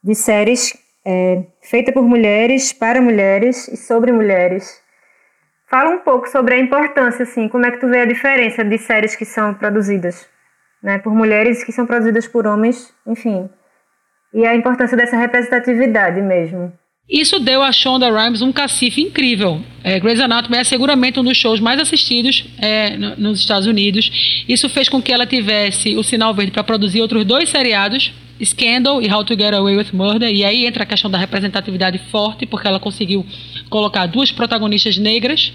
de 0.02 0.14
séries 0.14 0.72
é, 1.04 1.44
feita 1.62 1.92
por 1.92 2.02
mulheres, 2.02 2.72
para 2.72 3.00
mulheres 3.00 3.68
e 3.68 3.76
sobre 3.76 4.12
mulheres. 4.12 4.80
Fala 5.68 5.90
um 5.90 6.00
pouco 6.00 6.28
sobre 6.28 6.54
a 6.54 6.58
importância, 6.58 7.22
assim, 7.22 7.48
como 7.48 7.66
é 7.66 7.70
que 7.70 7.78
tu 7.78 7.88
vê 7.88 8.00
a 8.00 8.06
diferença 8.06 8.64
de 8.64 8.78
séries 8.78 9.16
que 9.16 9.24
são 9.24 9.54
produzidas 9.54 10.30
né, 10.82 10.98
por 10.98 11.14
mulheres 11.14 11.62
que 11.62 11.72
são 11.72 11.86
produzidas 11.86 12.26
por 12.26 12.46
homens, 12.46 12.92
enfim, 13.06 13.48
e 14.34 14.44
a 14.44 14.54
importância 14.54 14.96
dessa 14.96 15.16
representatividade 15.16 16.20
mesmo. 16.20 16.72
Isso 17.08 17.40
deu 17.40 17.62
a 17.62 17.72
Shonda 17.72 18.08
Rhimes 18.10 18.42
um 18.42 18.52
cacife 18.52 19.02
incrível. 19.02 19.60
É, 19.82 19.98
Grey's 19.98 20.20
Anatomy 20.20 20.56
é 20.56 20.64
seguramente 20.64 21.18
um 21.18 21.24
dos 21.24 21.36
shows 21.36 21.60
mais 21.60 21.80
assistidos 21.80 22.44
é, 22.58 22.96
nos 22.96 23.40
Estados 23.40 23.66
Unidos. 23.66 24.44
Isso 24.48 24.68
fez 24.68 24.88
com 24.88 25.02
que 25.02 25.12
ela 25.12 25.26
tivesse 25.26 25.96
o 25.96 26.02
sinal 26.02 26.32
verde 26.32 26.52
para 26.52 26.62
produzir 26.62 27.02
outros 27.02 27.24
dois 27.24 27.48
seriados, 27.48 28.12
Scandal 28.42 29.02
e 29.02 29.12
How 29.12 29.24
to 29.24 29.34
Get 29.34 29.52
Away 29.52 29.76
with 29.76 29.88
Murder. 29.92 30.32
E 30.32 30.44
aí 30.44 30.64
entra 30.64 30.84
a 30.84 30.86
questão 30.86 31.10
da 31.10 31.18
representatividade 31.18 31.98
forte, 32.10 32.46
porque 32.46 32.68
ela 32.68 32.78
conseguiu 32.78 33.26
colocar 33.68 34.06
duas 34.06 34.30
protagonistas 34.30 34.96
negras. 34.96 35.52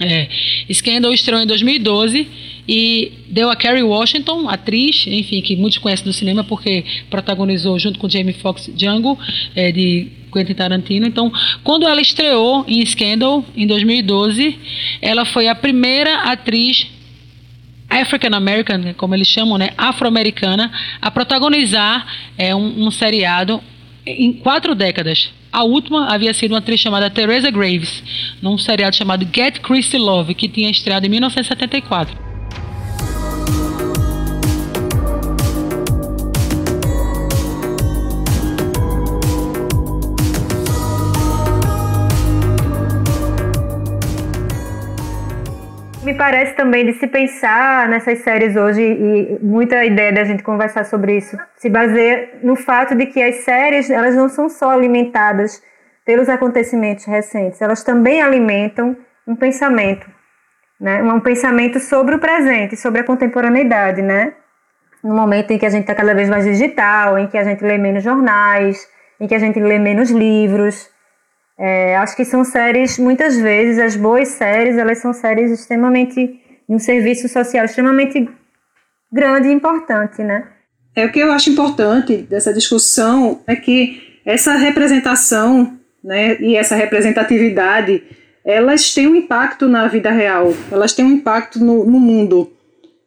É, 0.00 0.28
Scandal 0.72 1.12
estreou 1.12 1.42
em 1.42 1.46
2012 1.46 2.26
e 2.66 3.12
deu 3.28 3.50
a 3.50 3.56
Kerry 3.56 3.82
Washington, 3.82 4.48
atriz, 4.48 5.06
enfim, 5.06 5.42
que 5.42 5.54
muitos 5.54 5.78
conhecem 5.78 6.04
do 6.04 6.12
cinema 6.12 6.42
porque 6.42 6.82
protagonizou 7.10 7.78
junto 7.78 7.98
com 7.98 8.08
Jamie 8.08 8.32
Foxx 8.32 8.70
Django, 8.74 9.18
é, 9.54 9.70
de 9.70 10.21
Quentin 10.32 10.54
Tarantino. 10.54 11.06
Então, 11.06 11.32
quando 11.62 11.86
ela 11.86 12.00
estreou 12.00 12.64
em 12.66 12.84
Scandal, 12.84 13.44
em 13.54 13.66
2012, 13.66 14.58
ela 15.00 15.24
foi 15.24 15.48
a 15.48 15.54
primeira 15.54 16.22
atriz 16.22 16.88
African 17.88 18.34
American, 18.34 18.94
como 18.96 19.14
eles 19.14 19.28
chamam, 19.28 19.58
né, 19.58 19.70
afro-americana, 19.76 20.72
a 21.00 21.10
protagonizar 21.10 22.06
é, 22.38 22.54
um, 22.54 22.86
um 22.86 22.90
seriado 22.90 23.60
em 24.06 24.32
quatro 24.32 24.74
décadas. 24.74 25.30
A 25.52 25.64
última 25.64 26.06
havia 26.06 26.32
sido 26.32 26.52
uma 26.52 26.58
atriz 26.58 26.80
chamada 26.80 27.10
Teresa 27.10 27.50
Graves, 27.50 28.02
num 28.40 28.56
seriado 28.56 28.96
chamado 28.96 29.28
Get 29.30 29.60
Christy 29.60 29.98
Love, 29.98 30.34
que 30.34 30.48
tinha 30.48 30.70
estreado 30.70 31.04
em 31.04 31.10
1974. 31.10 32.31
Me 46.12 46.18
parece 46.18 46.52
também 46.54 46.84
de 46.84 46.92
se 46.92 47.06
pensar 47.06 47.88
nessas 47.88 48.18
séries 48.18 48.54
hoje, 48.54 48.82
e 48.82 49.38
muita 49.40 49.82
ideia 49.82 50.12
da 50.12 50.24
gente 50.24 50.42
conversar 50.42 50.84
sobre 50.84 51.16
isso, 51.16 51.38
se 51.56 51.70
baseia 51.70 52.28
no 52.42 52.54
fato 52.54 52.94
de 52.94 53.06
que 53.06 53.22
as 53.22 53.36
séries 53.36 53.88
elas 53.88 54.14
não 54.14 54.28
são 54.28 54.46
só 54.50 54.72
alimentadas 54.72 55.62
pelos 56.04 56.28
acontecimentos 56.28 57.06
recentes, 57.06 57.62
elas 57.62 57.82
também 57.82 58.20
alimentam 58.20 58.94
um 59.26 59.34
pensamento, 59.34 60.06
né? 60.78 61.02
um 61.02 61.18
pensamento 61.18 61.80
sobre 61.80 62.14
o 62.14 62.18
presente, 62.18 62.76
sobre 62.76 63.00
a 63.00 63.04
contemporaneidade, 63.04 64.02
né? 64.02 64.34
No 65.02 65.14
momento 65.14 65.50
em 65.50 65.58
que 65.58 65.64
a 65.64 65.70
gente 65.70 65.84
está 65.84 65.94
cada 65.94 66.14
vez 66.14 66.28
mais 66.28 66.44
digital, 66.44 67.18
em 67.18 67.26
que 67.26 67.38
a 67.38 67.44
gente 67.44 67.64
lê 67.64 67.78
menos 67.78 68.04
jornais, 68.04 68.86
em 69.18 69.26
que 69.26 69.34
a 69.34 69.38
gente 69.38 69.58
lê 69.58 69.78
menos 69.78 70.10
livros, 70.10 70.90
é, 71.64 71.96
acho 71.96 72.16
que 72.16 72.24
são 72.24 72.42
séries, 72.42 72.98
muitas 72.98 73.36
vezes, 73.36 73.78
as 73.78 73.94
boas 73.94 74.26
séries, 74.30 74.76
elas 74.76 74.98
são 74.98 75.12
séries 75.12 75.48
extremamente, 75.52 76.40
um 76.68 76.76
serviço 76.76 77.28
social 77.28 77.64
extremamente 77.64 78.28
grande 79.12 79.46
e 79.46 79.52
importante, 79.52 80.24
né? 80.24 80.48
É 80.96 81.06
o 81.06 81.12
que 81.12 81.20
eu 81.20 81.30
acho 81.30 81.50
importante 81.50 82.16
dessa 82.16 82.52
discussão 82.52 83.42
é 83.46 83.54
que 83.54 84.20
essa 84.26 84.54
representação, 84.56 85.78
né, 86.02 86.36
e 86.40 86.56
essa 86.56 86.74
representatividade, 86.74 88.02
elas 88.44 88.92
têm 88.92 89.06
um 89.06 89.14
impacto 89.14 89.68
na 89.68 89.86
vida 89.86 90.10
real, 90.10 90.52
elas 90.68 90.92
têm 90.92 91.04
um 91.04 91.12
impacto 91.12 91.60
no, 91.60 91.84
no 91.84 92.00
mundo. 92.00 92.52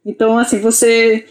Então, 0.05 0.37
assim, 0.37 0.61
você 0.61 1.25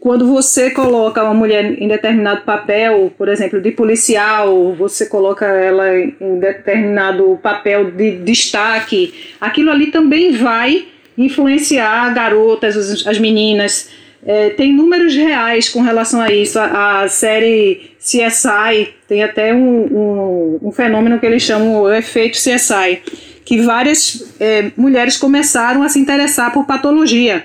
quando 0.00 0.26
você 0.26 0.70
coloca 0.70 1.22
uma 1.22 1.34
mulher 1.34 1.80
em 1.80 1.88
determinado 1.88 2.42
papel, 2.42 3.12
por 3.16 3.28
exemplo, 3.28 3.60
de 3.60 3.70
policial, 3.70 4.74
você 4.74 5.06
coloca 5.06 5.46
ela 5.46 5.98
em 5.98 6.38
determinado 6.38 7.38
papel 7.42 7.90
de 7.90 8.18
destaque, 8.18 9.14
aquilo 9.40 9.70
ali 9.70 9.88
também 9.90 10.32
vai 10.32 10.86
influenciar 11.16 12.12
garotas, 12.14 12.76
as, 12.76 13.06
as 13.06 13.18
meninas. 13.18 13.90
É, 14.26 14.50
tem 14.50 14.72
números 14.72 15.14
reais 15.14 15.68
com 15.68 15.80
relação 15.80 16.20
a 16.20 16.32
isso. 16.32 16.58
A, 16.58 17.02
a 17.02 17.08
série 17.08 17.92
CSI 17.98 18.94
tem 19.06 19.22
até 19.22 19.54
um, 19.54 19.58
um, 19.60 20.58
um, 20.62 20.72
fenômeno 20.72 21.18
que 21.18 21.26
eles 21.26 21.42
chamam 21.42 21.82
o 21.82 21.92
efeito 21.92 22.36
CSI, 22.36 23.00
que 23.44 23.60
várias 23.62 24.34
é, 24.40 24.70
mulheres 24.76 25.16
começaram 25.16 25.82
a 25.82 25.88
se 25.88 25.98
interessar 25.98 26.52
por 26.52 26.66
patologia 26.66 27.44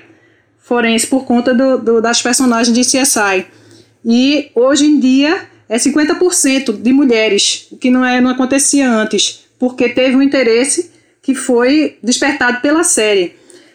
forense 0.64 1.06
por 1.06 1.24
conta 1.24 1.54
do, 1.54 1.78
do, 1.78 2.00
das 2.00 2.20
personagens 2.22 2.74
de 2.74 2.80
CSI. 2.80 3.46
E 4.04 4.50
hoje 4.54 4.86
em 4.86 4.98
dia 4.98 5.46
é 5.68 5.76
50% 5.76 6.72
de 6.72 6.92
mulheres, 6.92 7.68
o 7.70 7.76
que 7.76 7.90
não, 7.90 8.04
é, 8.04 8.20
não 8.20 8.30
acontecia 8.30 8.90
antes, 8.90 9.44
porque 9.58 9.88
teve 9.90 10.16
um 10.16 10.22
interesse 10.22 10.90
que 11.22 11.34
foi 11.34 11.98
despertado 12.02 12.60
pela 12.60 12.82
série. 12.82 13.34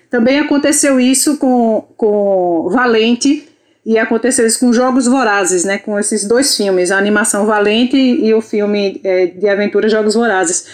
Também 0.09 0.39
aconteceu 0.39 0.99
isso 0.99 1.37
com, 1.37 1.87
com 1.95 2.69
Valente 2.71 3.47
e 3.85 3.97
aconteceu 3.97 4.45
isso 4.45 4.59
com 4.59 4.73
Jogos 4.73 5.05
Vorazes, 5.05 5.63
né, 5.63 5.77
com 5.77 5.97
esses 5.99 6.27
dois 6.27 6.55
filmes, 6.57 6.91
a 6.91 6.97
animação 6.97 7.45
Valente 7.45 7.97
e 7.97 8.33
o 8.33 8.41
filme 8.41 8.99
é, 9.03 9.27
de 9.27 9.47
aventura 9.47 9.89
Jogos 9.89 10.15
Vorazes, 10.15 10.65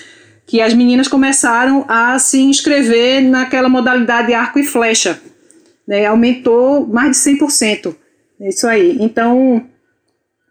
que 0.45 0.61
as 0.61 0.73
meninas 0.73 1.07
começaram 1.07 1.85
a 1.87 2.17
se 2.19 2.41
inscrever 2.41 3.21
naquela 3.21 3.67
modalidade 3.67 4.33
arco 4.33 4.59
e 4.59 4.63
flecha, 4.63 5.19
né, 5.87 6.05
aumentou 6.05 6.85
mais 6.85 7.11
de 7.11 7.37
100%. 7.37 7.95
Isso 8.39 8.67
aí. 8.67 8.97
Então, 8.99 9.65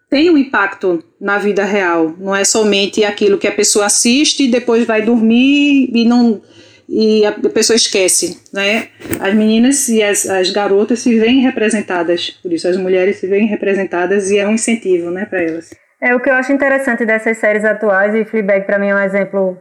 tem 0.08 0.30
um 0.30 0.38
impacto 0.38 1.02
na 1.20 1.38
vida 1.38 1.64
real, 1.64 2.14
não 2.18 2.34
é 2.34 2.44
somente 2.44 3.04
aquilo 3.04 3.38
que 3.38 3.48
a 3.48 3.52
pessoa 3.52 3.86
assiste 3.86 4.44
e 4.44 4.50
depois 4.50 4.86
vai 4.86 5.02
dormir 5.02 5.90
e 5.92 6.04
não 6.04 6.40
e 6.88 7.24
a 7.24 7.32
pessoa 7.32 7.74
esquece, 7.74 8.42
né? 8.52 8.88
As 9.18 9.34
meninas 9.34 9.88
e 9.88 10.02
as, 10.02 10.28
as 10.28 10.50
garotas 10.50 10.98
se 10.98 11.18
veem 11.18 11.40
representadas, 11.40 12.30
por 12.30 12.52
isso 12.52 12.68
as 12.68 12.76
mulheres 12.76 13.16
se 13.16 13.26
veem 13.26 13.46
representadas 13.46 14.30
e 14.30 14.38
é 14.38 14.46
um 14.46 14.52
incentivo, 14.52 15.10
né, 15.10 15.24
para 15.24 15.42
elas. 15.42 15.74
É 16.00 16.14
o 16.14 16.20
que 16.20 16.28
eu 16.28 16.34
acho 16.34 16.52
interessante 16.52 17.06
dessas 17.06 17.38
séries 17.38 17.64
atuais 17.64 18.14
e 18.14 18.24
Fleabag 18.24 18.66
para 18.66 18.78
mim 18.78 18.88
é 18.88 18.94
um 18.94 19.02
exemplo 19.02 19.58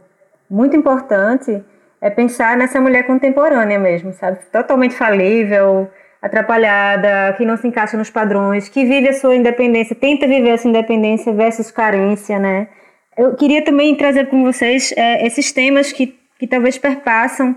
muito 0.50 0.76
importante 0.76 1.62
é 2.04 2.10
pensar 2.10 2.54
nessa 2.54 2.78
mulher 2.82 3.06
contemporânea 3.06 3.78
mesmo, 3.78 4.12
sabe? 4.12 4.38
Totalmente 4.52 4.94
falível, 4.94 5.90
atrapalhada, 6.20 7.32
que 7.38 7.46
não 7.46 7.56
se 7.56 7.66
encaixa 7.66 7.96
nos 7.96 8.10
padrões, 8.10 8.68
que 8.68 8.84
vive 8.84 9.08
a 9.08 9.14
sua 9.14 9.34
independência, 9.34 9.96
tenta 9.96 10.26
viver 10.28 10.50
essa 10.50 10.68
independência 10.68 11.32
versus 11.32 11.70
carência, 11.70 12.38
né? 12.38 12.68
Eu 13.16 13.34
queria 13.34 13.64
também 13.64 13.96
trazer 13.96 14.26
com 14.26 14.44
vocês 14.44 14.92
é, 14.94 15.26
esses 15.26 15.50
temas 15.50 15.92
que, 15.92 16.14
que 16.38 16.46
talvez 16.46 16.76
perpassam 16.76 17.56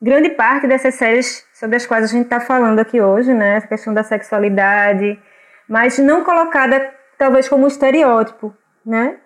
grande 0.00 0.28
parte 0.28 0.66
dessas 0.66 0.96
séries 0.96 1.42
sobre 1.54 1.76
as 1.76 1.86
quais 1.86 2.04
a 2.04 2.08
gente 2.08 2.24
está 2.24 2.38
falando 2.38 2.80
aqui 2.80 3.00
hoje, 3.00 3.32
né? 3.32 3.56
Essa 3.56 3.66
questão 3.66 3.94
da 3.94 4.02
sexualidade, 4.02 5.18
mas 5.66 5.98
não 5.98 6.22
colocada 6.22 6.86
talvez 7.16 7.48
como 7.48 7.64
um 7.64 7.68
estereótipo, 7.68 8.54
né? 8.84 9.16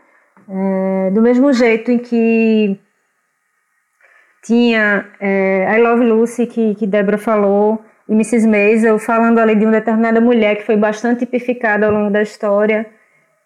É, 0.49 1.11
do 1.11 1.21
mesmo 1.21 1.53
jeito 1.53 1.91
em 1.91 1.99
que 1.99 2.79
tinha 4.45 5.07
é, 5.19 5.75
I 5.75 5.81
Love 5.81 6.05
Lucy, 6.05 6.47
que, 6.47 6.75
que 6.75 6.87
Débora 6.87 7.17
falou, 7.17 7.83
e 8.07 8.13
Mrs. 8.13 8.47
Maisel, 8.47 8.99
falando 8.99 9.39
ali 9.39 9.57
de 9.57 9.65
uma 9.65 9.73
determinada 9.73 10.21
mulher 10.21 10.57
que 10.57 10.65
foi 10.65 10.77
bastante 10.77 11.21
tipificada 11.21 11.87
ao 11.87 11.93
longo 11.93 12.11
da 12.11 12.23
história. 12.23 12.87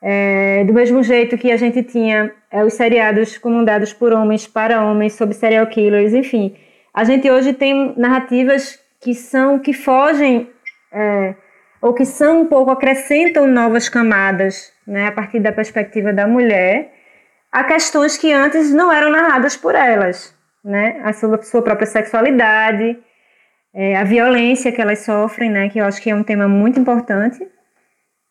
É, 0.01 0.65
do 0.65 0.73
mesmo 0.73 1.03
jeito 1.03 1.37
que 1.37 1.51
a 1.51 1.57
gente 1.57 1.83
tinha 1.83 2.33
é, 2.51 2.65
os 2.65 2.75
seriados 2.75 3.37
comandados 3.39 3.93
por 3.93 4.13
homens 4.13 4.47
para 4.47 4.85
homens 4.85 5.15
sobre 5.15 5.35
serial 5.35 5.67
killers, 5.67 6.13
enfim. 6.13 6.57
A 6.93 7.05
gente 7.05 7.29
hoje 7.31 7.53
tem 7.53 7.95
narrativas 7.97 8.79
que 9.01 9.15
são 9.15 9.59
que 9.59 9.73
fogem 9.73 10.49
é, 10.93 11.35
ou 11.81 11.95
que 11.95 12.05
são 12.05 12.43
um 12.43 12.47
pouco 12.47 12.71
acrescentam 12.71 13.47
novas 13.47 13.89
camadas, 13.89 14.73
né, 14.87 15.07
a 15.07 15.13
partir 15.13 15.41
da 15.41 15.53
perspectiva 15.53 16.13
da 16.13 16.27
mulher, 16.27 16.93
a 17.53 17.63
questões 17.63 18.17
que 18.17 18.33
antes 18.33 18.73
não 18.73 18.93
eram 18.93 19.11
narradas 19.11 19.57
por 19.57 19.75
elas 19.75 20.38
né, 20.69 21.01
a 21.03 21.13
sua, 21.13 21.43
sua 21.43 21.63
própria 21.63 21.87
sexualidade, 21.87 22.99
é, 23.75 23.97
a 23.97 24.05
violência 24.05 24.71
que 24.71 24.81
elas 24.81 25.01
sofrem, 25.01 25.51
né, 25.51 25.69
que 25.69 25.79
eu 25.79 25.85
acho 25.85 26.01
que 26.01 26.11
é 26.11 26.15
um 26.15 26.23
tema 26.23 26.47
muito 26.47 26.79
importante. 26.79 27.39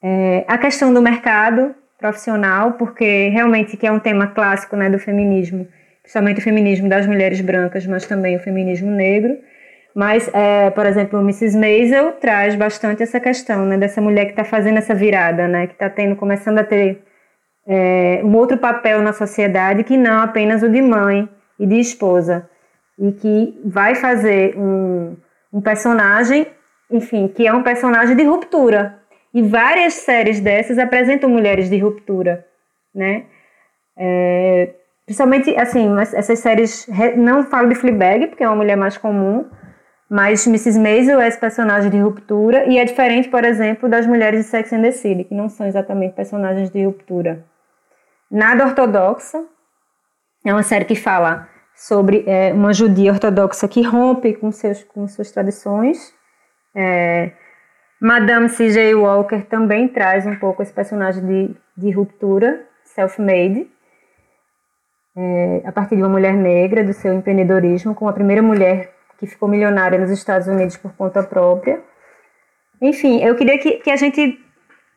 É, 0.03 0.45
a 0.47 0.57
questão 0.57 0.93
do 0.93 1.01
mercado 1.01 1.73
profissional, 1.97 2.73
porque 2.73 3.29
realmente 3.29 3.75
que 3.75 3.87
é 3.87 3.91
um 3.91 3.99
tema 3.99 4.27
clássico 4.27 4.75
né, 4.75 4.89
do 4.89 4.99
feminismo, 4.99 5.67
principalmente 6.03 6.39
o 6.39 6.43
feminismo 6.43 6.87
das 6.87 7.07
mulheres 7.07 7.41
brancas, 7.41 7.85
mas 7.87 8.05
também 8.05 8.35
o 8.35 8.39
feminismo 8.39 8.91
negro. 8.91 9.35
Mas, 9.95 10.29
é, 10.31 10.69
por 10.69 10.85
exemplo, 10.85 11.19
Mrs. 11.21 11.57
Maisel 11.57 12.11
traz 12.11 12.53
bastante 12.53 13.01
essa 13.01 13.19
questão, 13.19 13.65
né, 13.65 13.79
dessa 13.79 13.99
mulher 13.99 14.25
que 14.25 14.31
está 14.31 14.43
fazendo 14.43 14.77
essa 14.77 14.93
virada, 14.93 15.47
né, 15.47 15.65
que 15.65 15.73
está 15.73 15.89
tendo, 15.89 16.15
começando 16.15 16.59
a 16.59 16.63
ter 16.63 17.01
é, 17.67 18.21
um 18.23 18.35
outro 18.35 18.59
papel 18.59 19.01
na 19.01 19.11
sociedade 19.11 19.83
que 19.83 19.97
não 19.97 20.21
apenas 20.21 20.61
o 20.61 20.69
de 20.69 20.83
mãe 20.83 21.27
e 21.59 21.65
de 21.65 21.79
esposa, 21.79 22.49
e 22.99 23.11
que 23.11 23.61
vai 23.63 23.95
fazer 23.95 24.57
um, 24.57 25.15
um 25.53 25.61
personagem, 25.61 26.47
enfim, 26.89 27.27
que 27.27 27.47
é 27.47 27.53
um 27.53 27.63
personagem 27.63 28.15
de 28.15 28.23
ruptura. 28.23 28.99
E 29.33 29.41
várias 29.41 29.93
séries 29.93 30.39
dessas 30.39 30.77
apresentam 30.77 31.29
mulheres 31.29 31.69
de 31.69 31.77
ruptura, 31.77 32.45
né? 32.93 33.25
É, 33.95 34.73
principalmente, 35.05 35.55
assim, 35.57 35.89
essas 35.99 36.39
séries, 36.39 36.87
não 37.15 37.43
falo 37.43 37.69
de 37.69 37.75
Fleabag, 37.75 38.27
porque 38.27 38.43
é 38.43 38.47
uma 38.47 38.55
mulher 38.55 38.75
mais 38.75 38.97
comum, 38.97 39.45
mas 40.09 40.47
Mrs. 40.47 40.79
Maisel 40.79 41.19
é 41.19 41.27
esse 41.27 41.39
personagem 41.39 41.89
de 41.89 41.99
ruptura 41.99 42.65
e 42.65 42.77
é 42.77 42.85
diferente, 42.85 43.27
por 43.27 43.43
exemplo, 43.43 43.89
das 43.89 44.07
mulheres 44.07 44.45
de 44.45 44.49
Sex 44.49 44.71
and 44.71 44.81
the 44.81 44.91
City, 44.91 45.25
que 45.25 45.35
não 45.35 45.49
são 45.49 45.67
exatamente 45.67 46.13
personagens 46.13 46.69
de 46.69 46.85
ruptura. 46.85 47.43
Nada 48.31 48.65
ortodoxa. 48.65 49.43
É 50.47 50.53
uma 50.53 50.63
série 50.63 50.85
que 50.85 50.95
fala 50.95 51.45
sobre 51.75 52.23
é, 52.25 52.53
uma 52.53 52.71
judia 52.71 53.11
ortodoxa 53.11 53.67
que 53.67 53.81
rompe 53.81 54.33
com, 54.33 54.49
seus, 54.49 54.81
com 54.81 55.05
suas 55.05 55.29
tradições. 55.29 56.13
É, 56.73 57.33
Madame 57.99 58.47
C.J. 58.47 58.95
Walker 58.95 59.41
também 59.41 59.89
traz 59.89 60.25
um 60.25 60.37
pouco 60.37 60.63
esse 60.63 60.71
personagem 60.71 61.25
de, 61.25 61.55
de 61.75 61.91
ruptura, 61.91 62.65
self-made, 62.85 63.69
é, 65.17 65.63
a 65.65 65.71
partir 65.73 65.97
de 65.97 66.01
uma 66.01 66.07
mulher 66.07 66.33
negra, 66.33 66.81
do 66.81 66.93
seu 66.93 67.13
empreendedorismo, 67.13 67.93
com 67.93 68.07
a 68.07 68.13
primeira 68.13 68.41
mulher 68.41 68.93
que 69.19 69.27
ficou 69.27 69.49
milionária 69.49 69.99
nos 69.99 70.11
Estados 70.11 70.47
Unidos 70.47 70.77
por 70.77 70.93
conta 70.93 71.21
própria. 71.23 71.81
Enfim, 72.81 73.21
eu 73.21 73.35
queria 73.35 73.57
que, 73.59 73.79
que 73.79 73.91
a 73.91 73.97
gente. 73.97 74.39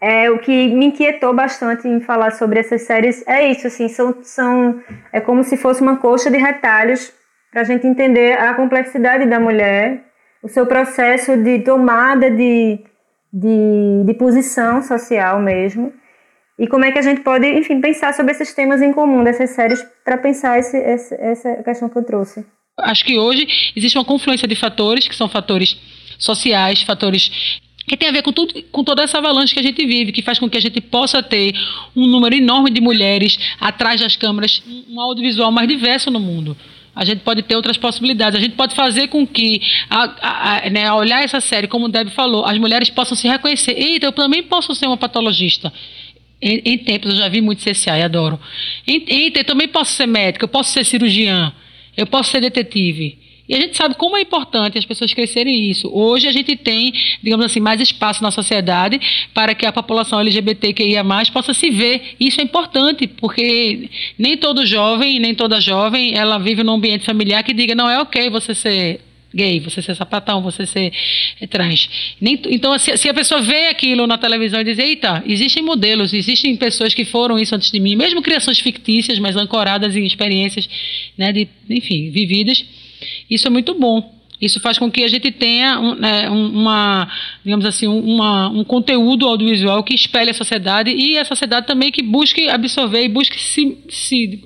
É, 0.01 0.31
o 0.31 0.39
que 0.39 0.69
me 0.69 0.87
inquietou 0.87 1.35
bastante 1.35 1.87
em 1.87 2.01
falar 2.01 2.31
sobre 2.31 2.59
essas 2.59 2.83
séries 2.83 3.23
é 3.27 3.51
isso, 3.51 3.67
assim, 3.67 3.87
são, 3.89 4.17
são 4.23 4.81
é 5.13 5.21
como 5.21 5.45
se 5.45 5.59
fosse 5.59 5.83
uma 5.83 5.99
coxa 5.99 6.31
de 6.31 6.39
retalhos 6.39 7.13
para 7.53 7.61
a 7.61 7.65
gente 7.65 7.87
entender 7.87 8.39
a 8.39 8.55
complexidade 8.55 9.27
da 9.27 9.39
mulher, 9.39 10.05
o 10.43 10.49
seu 10.49 10.65
processo 10.65 11.37
de 11.37 11.59
tomada 11.59 12.31
de, 12.31 12.79
de, 13.31 14.05
de 14.07 14.15
posição 14.15 14.83
social 14.83 15.39
mesmo, 15.39 15.93
e 16.59 16.67
como 16.67 16.85
é 16.85 16.93
que 16.93 16.99
a 16.99 17.03
gente 17.03 17.21
pode, 17.23 17.47
enfim, 17.47 17.81
pensar 17.81 18.15
sobre 18.15 18.33
esses 18.33 18.55
temas 18.55 18.81
em 18.81 18.93
comum 18.93 19.25
dessas 19.25 19.51
séries 19.51 19.83
para 20.05 20.17
pensar 20.17 20.59
esse, 20.59 20.77
esse, 20.77 21.15
essa 21.15 21.63
questão 21.63 21.89
que 21.89 21.97
eu 21.97 22.05
trouxe. 22.05 22.45
Acho 22.79 23.05
que 23.05 23.19
hoje 23.19 23.47
existe 23.77 23.99
uma 23.99 24.05
confluência 24.05 24.49
de 24.49 24.55
fatores, 24.55 25.09
que 25.09 25.17
são 25.17 25.29
fatores 25.29 25.77
sociais, 26.19 26.83
fatores 26.83 27.61
que 27.91 27.97
tem 27.97 28.09
a 28.09 28.13
ver 28.13 28.23
com, 28.23 28.33
tudo, 28.33 28.55
com 28.71 28.85
toda 28.85 29.03
essa 29.03 29.19
avalanche 29.19 29.53
que 29.53 29.59
a 29.59 29.63
gente 29.65 29.85
vive, 29.85 30.13
que 30.13 30.23
faz 30.23 30.39
com 30.39 30.49
que 30.49 30.57
a 30.57 30.61
gente 30.61 30.81
possa 30.81 31.21
ter 31.21 31.53
um 31.97 32.07
número 32.07 32.37
enorme 32.37 32.71
de 32.71 32.81
mulheres 32.81 33.37
atrás 33.61 34.01
das 34.01 34.15
câmeras, 34.15 34.63
um 34.89 35.01
audiovisual 35.01 35.51
mais 35.51 35.67
diverso 35.67 36.09
no 36.09 36.21
mundo. 36.21 36.57
A 36.95 37.05
gente 37.05 37.23
pode 37.23 37.43
ter 37.43 37.57
outras 37.57 37.77
possibilidades. 37.77 38.39
A 38.39 38.41
gente 38.41 38.55
pode 38.55 38.77
fazer 38.77 39.09
com 39.09 39.27
que, 39.27 39.61
a, 39.91 40.67
a, 40.67 40.71
né, 40.71 40.93
olhar 40.93 41.25
essa 41.25 41.41
série, 41.41 41.67
como 41.67 41.87
o 41.87 41.89
Deb 41.89 42.11
falou, 42.11 42.45
as 42.45 42.57
mulheres 42.59 42.89
possam 42.91 43.17
se 43.17 43.27
reconhecer. 43.27 43.73
Eita, 43.77 44.07
eu 44.07 44.13
também 44.13 44.45
posso 44.45 44.73
ser 44.73 44.87
uma 44.87 44.97
patologista. 44.97 45.73
Em, 46.41 46.63
em 46.65 46.79
tempos, 46.79 47.11
eu 47.11 47.17
já 47.17 47.29
vi 47.29 47.41
muito 47.41 47.59
CCA 47.59 47.99
e 47.99 48.03
adoro. 48.03 48.39
Eita, 48.87 49.41
eu 49.41 49.45
também 49.45 49.67
posso 49.67 49.95
ser 49.95 50.07
médica, 50.07 50.45
eu 50.45 50.49
posso 50.49 50.71
ser 50.71 50.85
cirurgiã 50.85 51.53
eu 51.97 52.07
posso 52.07 52.31
ser 52.31 52.41
detetive. 52.41 53.19
E 53.51 53.55
a 53.57 53.61
gente 53.61 53.77
sabe 53.77 53.97
como 53.97 54.17
é 54.17 54.21
importante 54.21 54.79
as 54.79 54.85
pessoas 54.85 55.13
crescerem 55.13 55.69
isso. 55.69 55.91
Hoje 55.93 56.29
a 56.29 56.33
gente 56.33 56.55
tem, 56.55 56.95
digamos 57.21 57.45
assim, 57.45 57.59
mais 57.59 57.81
espaço 57.81 58.23
na 58.23 58.31
sociedade 58.31 59.01
para 59.35 59.57
que 59.57 59.67
a 59.67 59.73
população 59.73 60.21
LGBTQIA+, 60.21 61.05
possa 61.33 61.53
se 61.53 61.69
ver. 61.69 62.15
Isso 62.21 62.41
é 62.41 62.45
importante, 62.45 63.09
porque 63.09 63.91
nem 64.17 64.37
todo 64.37 64.65
jovem, 64.65 65.19
nem 65.19 65.35
toda 65.35 65.61
jovem, 65.61 66.17
ela 66.17 66.39
vive 66.39 66.63
num 66.63 66.75
ambiente 66.75 67.05
familiar 67.05 67.43
que 67.43 67.53
diga, 67.53 67.75
não 67.75 67.91
é 67.91 68.01
ok 68.01 68.31
você 68.31 68.55
ser 68.55 69.01
gay, 69.35 69.59
você 69.59 69.83
ser 69.83 69.97
sapatão, 69.97 70.41
você 70.41 70.65
ser 70.65 70.93
trans. 71.49 72.15
Nem, 72.21 72.41
então, 72.51 72.79
se, 72.79 72.97
se, 72.97 73.09
a 73.09 73.15
pessoa 73.15 73.43
vê 73.43 73.67
aquilo 73.67 74.07
na 74.07 74.17
televisão 74.17 74.61
e 74.61 74.65
diz, 74.65 74.79
eita, 74.79 75.25
existem 75.27 75.61
modelos, 75.61 76.15
existem 76.15 76.55
pessoas 76.57 76.95
que 76.95 77.05
foram 77.05 77.37
isso 77.37 77.57
antes 77.57 77.73
de 77.73 77.81
mim, 77.81 77.97
mesmo 77.97 78.23
criações 78.23 78.61
fictícias, 78.61 79.19
mas 79.19 79.35
ancoradas 79.35 79.97
em 79.97 80.07
experiências, 80.07 80.69
né, 81.19 81.33
de, 81.33 81.49
enfim, 81.69 82.11
vividas, 82.11 82.65
isso 83.29 83.47
é 83.47 83.51
muito 83.51 83.75
bom. 83.75 84.21
Isso 84.41 84.59
faz 84.59 84.79
com 84.79 84.91
que 84.91 85.05
a 85.05 85.09
gente 85.09 85.31
tenha 85.31 85.79
um, 85.79 85.95
né, 85.95 86.29
uma, 86.31 87.07
digamos 87.45 87.67
assim, 87.67 87.87
uma, 87.87 88.49
um 88.49 88.65
conteúdo 88.65 89.27
audiovisual 89.27 89.85
que 89.85 89.95
espelhe 89.95 90.31
a 90.31 90.35
sociedade 90.35 90.91
e 90.91 91.19
a 91.19 91.25
sociedade 91.27 91.67
também 91.67 91.93
que 91.93 92.03
busque 92.03 92.49
absorver 92.49 93.05
e 93.05 93.09
busque 93.09 93.39
se, 93.39 93.77
se 93.91 94.43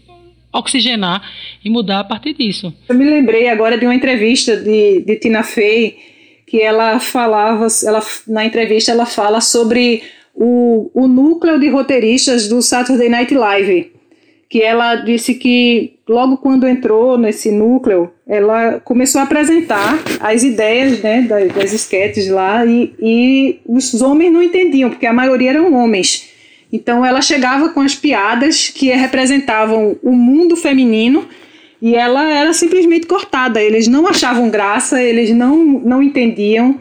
oxigenar 0.52 1.22
e 1.64 1.70
mudar 1.70 2.00
a 2.00 2.04
partir 2.04 2.34
disso. 2.34 2.74
Eu 2.88 2.96
me 2.96 3.04
lembrei 3.04 3.48
agora 3.48 3.78
de 3.78 3.86
uma 3.86 3.94
entrevista 3.94 4.56
de, 4.56 5.00
de 5.02 5.16
Tina 5.16 5.44
Fey, 5.44 5.96
que 6.44 6.60
ela 6.60 6.98
falava, 6.98 7.68
ela, 7.86 8.02
na 8.26 8.44
entrevista 8.44 8.90
ela 8.90 9.06
fala 9.06 9.40
sobre 9.40 10.02
o, 10.34 10.90
o 10.92 11.06
núcleo 11.06 11.58
de 11.58 11.68
roteiristas 11.68 12.48
do 12.48 12.60
Saturday 12.60 13.08
Night 13.08 13.32
Live, 13.32 13.92
que 14.48 14.62
ela 14.62 14.96
disse 14.96 15.34
que 15.34 15.94
logo 16.08 16.36
quando 16.36 16.66
entrou 16.66 17.18
nesse 17.18 17.50
núcleo, 17.50 18.10
ela 18.26 18.80
começou 18.80 19.20
a 19.20 19.24
apresentar 19.24 19.98
as 20.20 20.42
ideias 20.42 21.00
né, 21.02 21.22
das, 21.22 21.52
das 21.52 21.72
esquetes 21.72 22.28
lá 22.28 22.64
e, 22.64 22.94
e 23.00 23.60
os 23.66 24.00
homens 24.00 24.32
não 24.32 24.42
entendiam, 24.42 24.90
porque 24.90 25.06
a 25.06 25.12
maioria 25.12 25.50
eram 25.50 25.72
homens. 25.74 26.30
Então 26.72 27.04
ela 27.04 27.22
chegava 27.22 27.68
com 27.68 27.80
as 27.80 27.94
piadas 27.94 28.68
que 28.68 28.90
representavam 28.90 29.96
o 30.02 30.12
mundo 30.12 30.56
feminino 30.56 31.26
e 31.80 31.94
ela 31.94 32.30
era 32.32 32.52
simplesmente 32.52 33.06
cortada. 33.06 33.62
Eles 33.62 33.86
não 33.86 34.06
achavam 34.06 34.50
graça, 34.50 35.02
eles 35.02 35.30
não, 35.30 35.56
não 35.56 36.02
entendiam. 36.02 36.78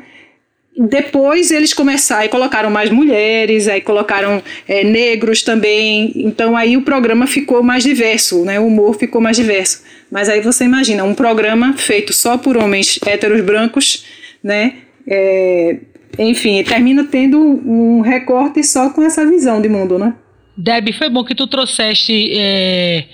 Depois 0.76 1.52
eles 1.52 1.74
começaram 1.74 2.26
e 2.26 2.30
colocaram 2.30 2.70
mais 2.70 2.90
mulheres, 2.90 3.68
aí 3.68 3.80
colocaram 3.80 4.42
é, 4.68 4.84
negros 4.84 5.44
também. 5.44 6.12
Então 6.16 6.58
aí 6.58 6.76
o 6.76 6.82
programa 6.82 7.28
ficou 7.28 7.62
mais 7.62 7.84
diverso, 7.84 8.44
né? 8.44 8.60
O 8.60 8.66
humor 8.68 8.96
ficou 8.96 9.22
mais 9.22 9.38
diverso. 9.38 9.84
Mas 10.12 10.30
aí 10.30 10.42
você 10.42 10.66
imagina 10.66 11.04
um 11.04 11.14
programa 11.14 11.74
feito 11.74 12.12
só 12.12 12.38
por 12.38 12.58
homens 12.58 13.00
héteros 13.06 13.42
brancos, 13.42 14.04
né? 14.44 14.76
É, 15.08 15.78
enfim, 16.18 16.64
termina 16.64 17.04
tendo 17.04 17.40
um 17.40 18.02
recorte 18.02 18.64
só 18.64 18.90
com 18.90 19.04
essa 19.04 19.26
visão 19.26 19.62
de 19.62 19.70
mundo, 19.70 20.00
né? 20.00 20.16
Deb, 20.56 20.92
foi 20.94 21.10
bom 21.10 21.24
que 21.24 21.36
tu 21.36 21.48
trouxeste 21.48 22.32
é, 22.36 23.06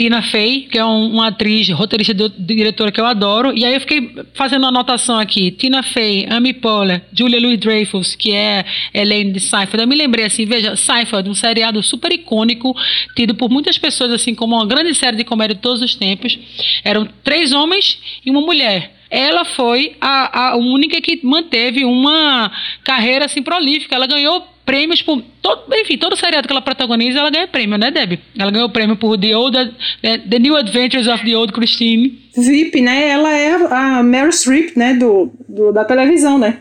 Tina 0.00 0.22
Fey, 0.22 0.62
que 0.62 0.78
é 0.78 0.84
um, 0.84 1.12
uma 1.12 1.28
atriz, 1.28 1.68
roteirista 1.68 2.14
e 2.14 2.54
diretora 2.54 2.90
que 2.90 2.98
eu 2.98 3.04
adoro, 3.04 3.52
e 3.54 3.66
aí 3.66 3.74
eu 3.74 3.80
fiquei 3.82 4.10
fazendo 4.32 4.62
uma 4.62 4.70
anotação 4.70 5.18
aqui, 5.18 5.50
Tina 5.50 5.82
Fey, 5.82 6.26
Amy 6.30 6.54
Poehler, 6.54 7.02
Julia 7.12 7.38
Louis-Dreyfus, 7.38 8.14
que 8.14 8.32
é 8.32 8.64
Elaine 8.94 9.30
de 9.30 9.40
Seinfeld, 9.40 9.82
eu 9.82 9.86
me 9.86 9.94
lembrei 9.94 10.24
assim, 10.24 10.46
veja, 10.46 10.74
Seinfeld, 10.74 11.28
um 11.28 11.34
seriado 11.34 11.82
super 11.82 12.10
icônico, 12.10 12.74
tido 13.14 13.34
por 13.34 13.50
muitas 13.50 13.76
pessoas 13.76 14.10
assim 14.10 14.34
como 14.34 14.56
uma 14.56 14.64
grande 14.64 14.94
série 14.94 15.18
de 15.18 15.24
comédia 15.24 15.54
de 15.54 15.60
todos 15.60 15.82
os 15.82 15.94
tempos, 15.94 16.38
eram 16.82 17.06
três 17.22 17.52
homens 17.52 17.98
e 18.24 18.30
uma 18.30 18.40
mulher, 18.40 18.94
ela 19.10 19.44
foi 19.44 19.96
a, 20.00 20.52
a 20.52 20.56
única 20.56 20.98
que 21.02 21.20
manteve 21.22 21.84
uma 21.84 22.50
carreira 22.84 23.24
assim 23.24 23.42
prolífica. 23.42 23.96
Ela 23.96 24.06
ganhou 24.06 24.46
prêmios 24.70 25.02
por. 25.02 25.20
Todo, 25.42 25.74
enfim, 25.74 25.98
todo 25.98 26.16
seriado 26.16 26.46
que 26.46 26.52
ela 26.52 26.62
protagoniza, 26.62 27.18
ela 27.18 27.30
ganha 27.30 27.48
prêmio, 27.48 27.76
né, 27.76 27.90
Debbie? 27.90 28.20
Ela 28.38 28.52
ganhou 28.52 28.70
prêmio 28.70 28.96
por 28.96 29.18
The, 29.18 29.36
Old, 29.36 29.56
the, 30.00 30.18
the 30.18 30.38
New 30.38 30.56
Adventures 30.56 31.08
of 31.08 31.24
the 31.24 31.36
Old 31.36 31.52
Christine. 31.52 32.20
VIP, 32.36 32.80
né? 32.80 33.08
Ela 33.08 33.36
é 33.36 33.52
a 33.52 34.02
Meryl 34.02 34.30
Streep, 34.30 34.76
né? 34.76 34.94
Do, 34.94 35.32
do, 35.48 35.72
da 35.72 35.84
televisão, 35.84 36.38
né? 36.38 36.58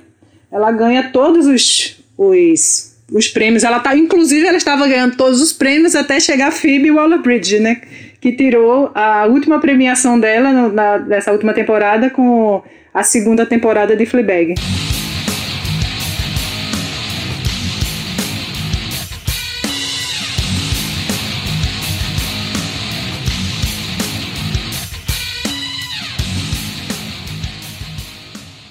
Ela 0.51 0.71
ganha 0.71 1.11
todos 1.13 1.45
os, 1.45 1.97
os, 2.17 2.97
os 3.11 3.27
prêmios. 3.27 3.63
Ela 3.63 3.79
tá, 3.79 3.95
inclusive, 3.95 4.47
ela 4.47 4.57
estava 4.57 4.87
ganhando 4.87 5.15
todos 5.15 5.39
os 5.39 5.53
prêmios 5.53 5.95
até 5.95 6.19
chegar 6.19 6.47
a 6.47 6.51
Phoebe 6.51 6.89
Waller-Bridge, 6.89 7.59
né? 7.59 7.81
que 8.19 8.33
tirou 8.33 8.91
a 8.93 9.25
última 9.27 9.59
premiação 9.59 10.19
dela 10.19 10.51
no, 10.51 10.73
na, 10.73 10.97
nessa 10.97 11.31
última 11.31 11.53
temporada 11.53 12.09
com 12.09 12.61
a 12.93 13.01
segunda 13.01 13.45
temporada 13.45 13.95
de 13.95 14.05
Fleabag. 14.05 14.55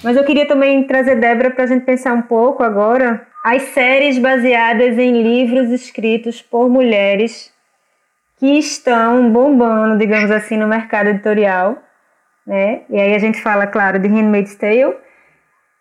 Mas 0.09 0.17
eu 0.17 0.25
queria 0.25 0.49
também 0.49 0.85
trazer 0.85 1.17
Débora 1.17 1.51
para 1.51 1.65
a 1.65 1.67
gente 1.67 1.85
pensar 1.85 2.15
um 2.15 2.23
pouco 2.23 2.63
agora 2.63 3.27
as 3.45 3.61
séries 3.75 4.19
baseadas 4.19 4.97
em 4.97 5.23
livros 5.23 5.69
escritos 5.69 6.41
por 6.41 6.67
mulheres 6.71 7.53
que 8.39 8.59
estão 8.59 9.31
bombando, 9.31 9.99
digamos 9.99 10.31
assim, 10.31 10.57
no 10.57 10.67
mercado 10.67 11.11
editorial. 11.11 11.77
Né? 12.47 12.85
E 12.89 12.99
aí 12.99 13.15
a 13.15 13.19
gente 13.19 13.39
fala, 13.43 13.67
claro, 13.67 13.99
de 13.99 14.09
Handmaid's 14.09 14.55
Tale, 14.55 14.97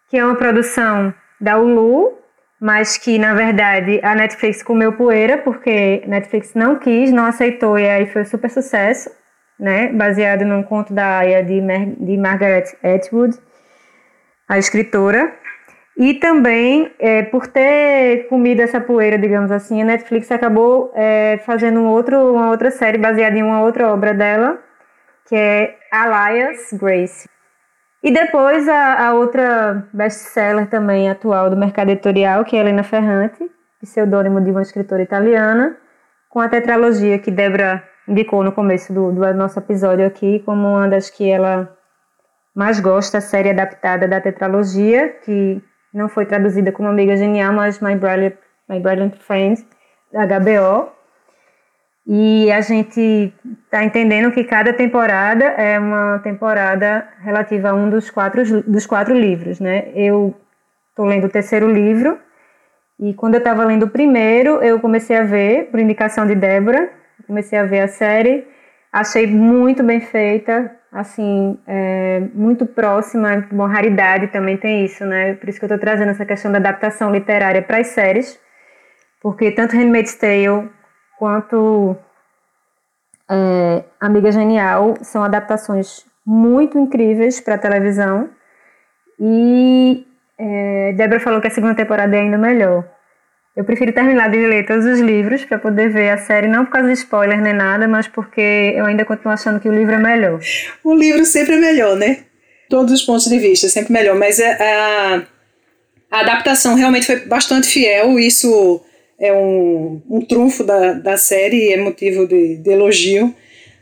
que 0.10 0.18
é 0.18 0.26
uma 0.26 0.36
produção 0.36 1.14
da 1.40 1.58
Hulu, 1.58 2.18
mas 2.60 2.98
que, 2.98 3.18
na 3.18 3.34
verdade, 3.34 4.02
a 4.04 4.14
Netflix 4.14 4.62
comeu 4.62 4.92
poeira, 4.92 5.38
porque 5.38 6.04
Netflix 6.06 6.54
não 6.54 6.76
quis, 6.76 7.14
não 7.14 7.28
aceitou, 7.28 7.80
e 7.80 7.88
aí 7.88 8.06
foi 8.08 8.26
super 8.26 8.50
sucesso, 8.50 9.10
né? 9.58 9.88
baseado 9.88 10.44
num 10.44 10.64
conto 10.64 10.94
da 10.94 11.20
Aya 11.20 11.42
de, 11.42 11.62
Mar 11.62 11.86
de 11.98 12.18
Margaret 12.18 12.76
Atwood, 12.84 13.47
a 14.48 14.58
escritora. 14.58 15.34
E 15.98 16.14
também, 16.14 16.92
é, 17.00 17.24
por 17.24 17.48
ter 17.48 18.28
comido 18.28 18.62
essa 18.62 18.80
poeira, 18.80 19.18
digamos 19.18 19.52
assim, 19.52 19.82
a 19.82 19.86
Netflix 19.86 20.32
acabou 20.32 20.92
é, 20.96 21.40
fazendo 21.44 21.80
um 21.80 21.88
outro, 21.88 22.34
uma 22.36 22.52
outra 22.52 22.70
série 22.70 23.00
baseada 23.00 23.36
em 23.36 23.42
uma 23.42 23.62
outra 23.62 23.92
obra 23.92 24.14
dela, 24.14 24.60
que 25.28 25.36
é 25.36 25.76
Alias 25.92 26.72
Grace. 26.74 27.28
E 28.04 28.12
depois 28.12 28.70
a, 28.70 29.08
a 29.08 29.14
outra 29.16 29.88
best-seller 29.92 30.68
também 30.70 31.10
atual 31.10 31.50
do 31.50 31.58
mercado 31.58 31.90
editorial, 31.90 32.46
que 32.46 32.56
é 32.56 32.60
Helena 32.60 32.84
Ferrante, 32.84 33.50
pseudônimo 33.82 34.40
de 34.40 34.52
uma 34.52 34.62
escritora 34.62 35.02
italiana, 35.02 35.76
com 36.30 36.40
a 36.40 36.48
tetralogia 36.48 37.18
que 37.18 37.32
Débora 37.32 37.84
indicou 38.08 38.44
no 38.44 38.52
começo 38.52 38.94
do, 38.94 39.12
do 39.12 39.34
nosso 39.34 39.58
episódio 39.58 40.06
aqui, 40.06 40.44
como 40.46 40.68
uma 40.68 40.88
das 40.88 41.10
que 41.10 41.28
ela 41.28 41.76
mais 42.58 42.80
gosta, 42.80 43.20
a 43.20 43.22
série 43.22 43.52
adaptada 43.52 44.08
da 44.08 44.20
tetralogia, 44.20 45.10
que 45.24 45.62
não 45.94 46.10
foi 46.10 46.26
traduzida 46.26 46.72
como 46.72 46.90
Amiga 46.90 47.16
Genial, 47.16 47.54
mas 47.54 47.80
My 47.80 47.96
Brilliant, 47.96 48.34
My 48.68 48.80
Brilliant 48.80 49.16
Friend, 49.20 49.64
da 50.12 50.26
HBO. 50.26 50.90
E 52.08 52.52
a 52.52 52.60
gente 52.62 53.32
está 53.64 53.84
entendendo 53.84 54.32
que 54.32 54.44
cada 54.44 54.74
temporada 54.74 55.46
é 55.46 55.78
uma 55.78 56.18
temporada 56.18 57.08
relativa 57.22 57.70
a 57.70 57.76
um 57.76 57.92
dos 57.92 58.10
quatro, 58.10 58.64
dos 58.64 58.88
quatro 58.88 59.14
livros, 59.14 59.60
né? 59.60 59.92
Eu 59.94 60.34
estou 60.90 61.06
lendo 61.06 61.28
o 61.28 61.30
terceiro 61.30 61.72
livro 61.72 62.18
e 63.00 63.14
quando 63.14 63.36
eu 63.36 63.40
estava 63.40 63.64
lendo 63.66 63.84
o 63.84 63.90
primeiro, 63.90 64.64
eu 64.64 64.80
comecei 64.80 65.16
a 65.16 65.24
ver, 65.24 65.66
por 65.70 65.80
indicação 65.80 66.26
de 66.26 66.34
Débora, 66.34 66.90
comecei 67.28 67.60
a 67.60 67.66
ver 67.66 67.82
a 67.82 67.88
série, 67.88 68.48
achei 68.92 69.28
muito 69.28 69.84
bem 69.84 70.02
feita, 70.02 70.76
assim, 70.98 71.60
é, 71.68 72.22
muito 72.34 72.66
próxima, 72.66 73.48
uma 73.52 73.68
raridade 73.68 74.28
também 74.28 74.58
tem 74.58 74.84
isso, 74.84 75.06
né? 75.06 75.36
Por 75.36 75.48
isso 75.48 75.60
que 75.60 75.66
eu 75.66 75.68
estou 75.68 75.80
trazendo 75.80 76.10
essa 76.10 76.26
questão 76.26 76.52
da 76.52 76.58
adaptação 76.58 77.12
literária 77.12 77.62
para 77.62 77.78
as 77.78 77.88
séries, 77.88 78.40
porque 79.22 79.52
tanto 79.52 79.76
Handmaid's 79.76 80.16
Tale 80.16 80.70
quanto 81.20 81.96
é, 83.30 83.84
Amiga 84.00 84.32
Genial 84.32 84.96
são 85.02 85.24
adaptações 85.24 86.04
muito 86.26 86.80
incríveis 86.80 87.40
para 87.40 87.60
televisão. 87.60 88.30
E 89.20 90.06
é, 90.38 90.94
Débora 90.94 91.20
falou 91.20 91.40
que 91.40 91.48
a 91.48 91.52
segunda 91.52 91.76
temporada 91.76 92.16
é 92.16 92.22
ainda 92.22 92.38
melhor. 92.40 92.97
Eu 93.58 93.64
prefiro 93.64 93.92
terminar 93.92 94.30
de 94.30 94.38
ler 94.38 94.68
todos 94.68 94.86
os 94.86 95.00
livros 95.00 95.44
para 95.44 95.58
poder 95.58 95.90
ver 95.90 96.12
a 96.12 96.18
série, 96.20 96.48
não 96.48 96.64
por 96.64 96.74
causa 96.74 96.90
de 96.90 96.94
spoiler 96.94 97.42
nem 97.42 97.54
nada, 97.56 97.88
mas 97.88 98.08
porque 98.08 98.40
eu 98.76 98.86
ainda 98.86 99.04
continuo 99.04 99.34
achando 99.34 99.60
que 99.60 99.68
o 99.68 99.74
livro 99.74 99.96
é 99.96 99.98
melhor. 99.98 100.40
O 100.84 100.94
livro 100.94 101.26
sempre 101.26 101.56
é 101.56 101.60
melhor, 101.60 101.96
né? 101.98 102.20
Todos 102.70 102.94
os 102.94 103.02
pontos 103.02 103.26
de 103.26 103.40
vista, 103.40 103.68
sempre 103.68 103.92
melhor. 103.92 104.16
Mas 104.16 104.40
é, 104.40 104.52
a, 104.62 105.24
a 106.12 106.20
adaptação 106.20 106.76
realmente 106.76 107.08
foi 107.08 107.16
bastante 107.22 107.66
fiel. 107.68 108.20
Isso 108.20 108.80
é 109.20 109.34
um, 109.34 110.04
um 110.08 110.22
trunfo 110.22 110.64
da, 110.64 110.94
da 110.94 111.18
série 111.18 111.70
e 111.70 111.74
é 111.74 111.78
motivo 111.78 112.28
de, 112.28 112.58
de 112.58 112.70
elogio. 112.70 113.34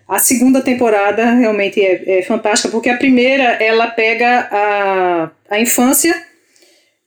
A 0.08 0.20
segunda 0.20 0.62
temporada 0.62 1.32
realmente 1.32 1.82
é, 1.82 2.20
é, 2.20 2.22
fantástica, 2.22 2.70
porque 2.70 2.88
a 2.88 2.96
primeira 2.96 3.44
ela 3.62 3.88
pega 3.88 4.48
a, 4.50 5.32
a 5.50 5.60
infância, 5.60 6.16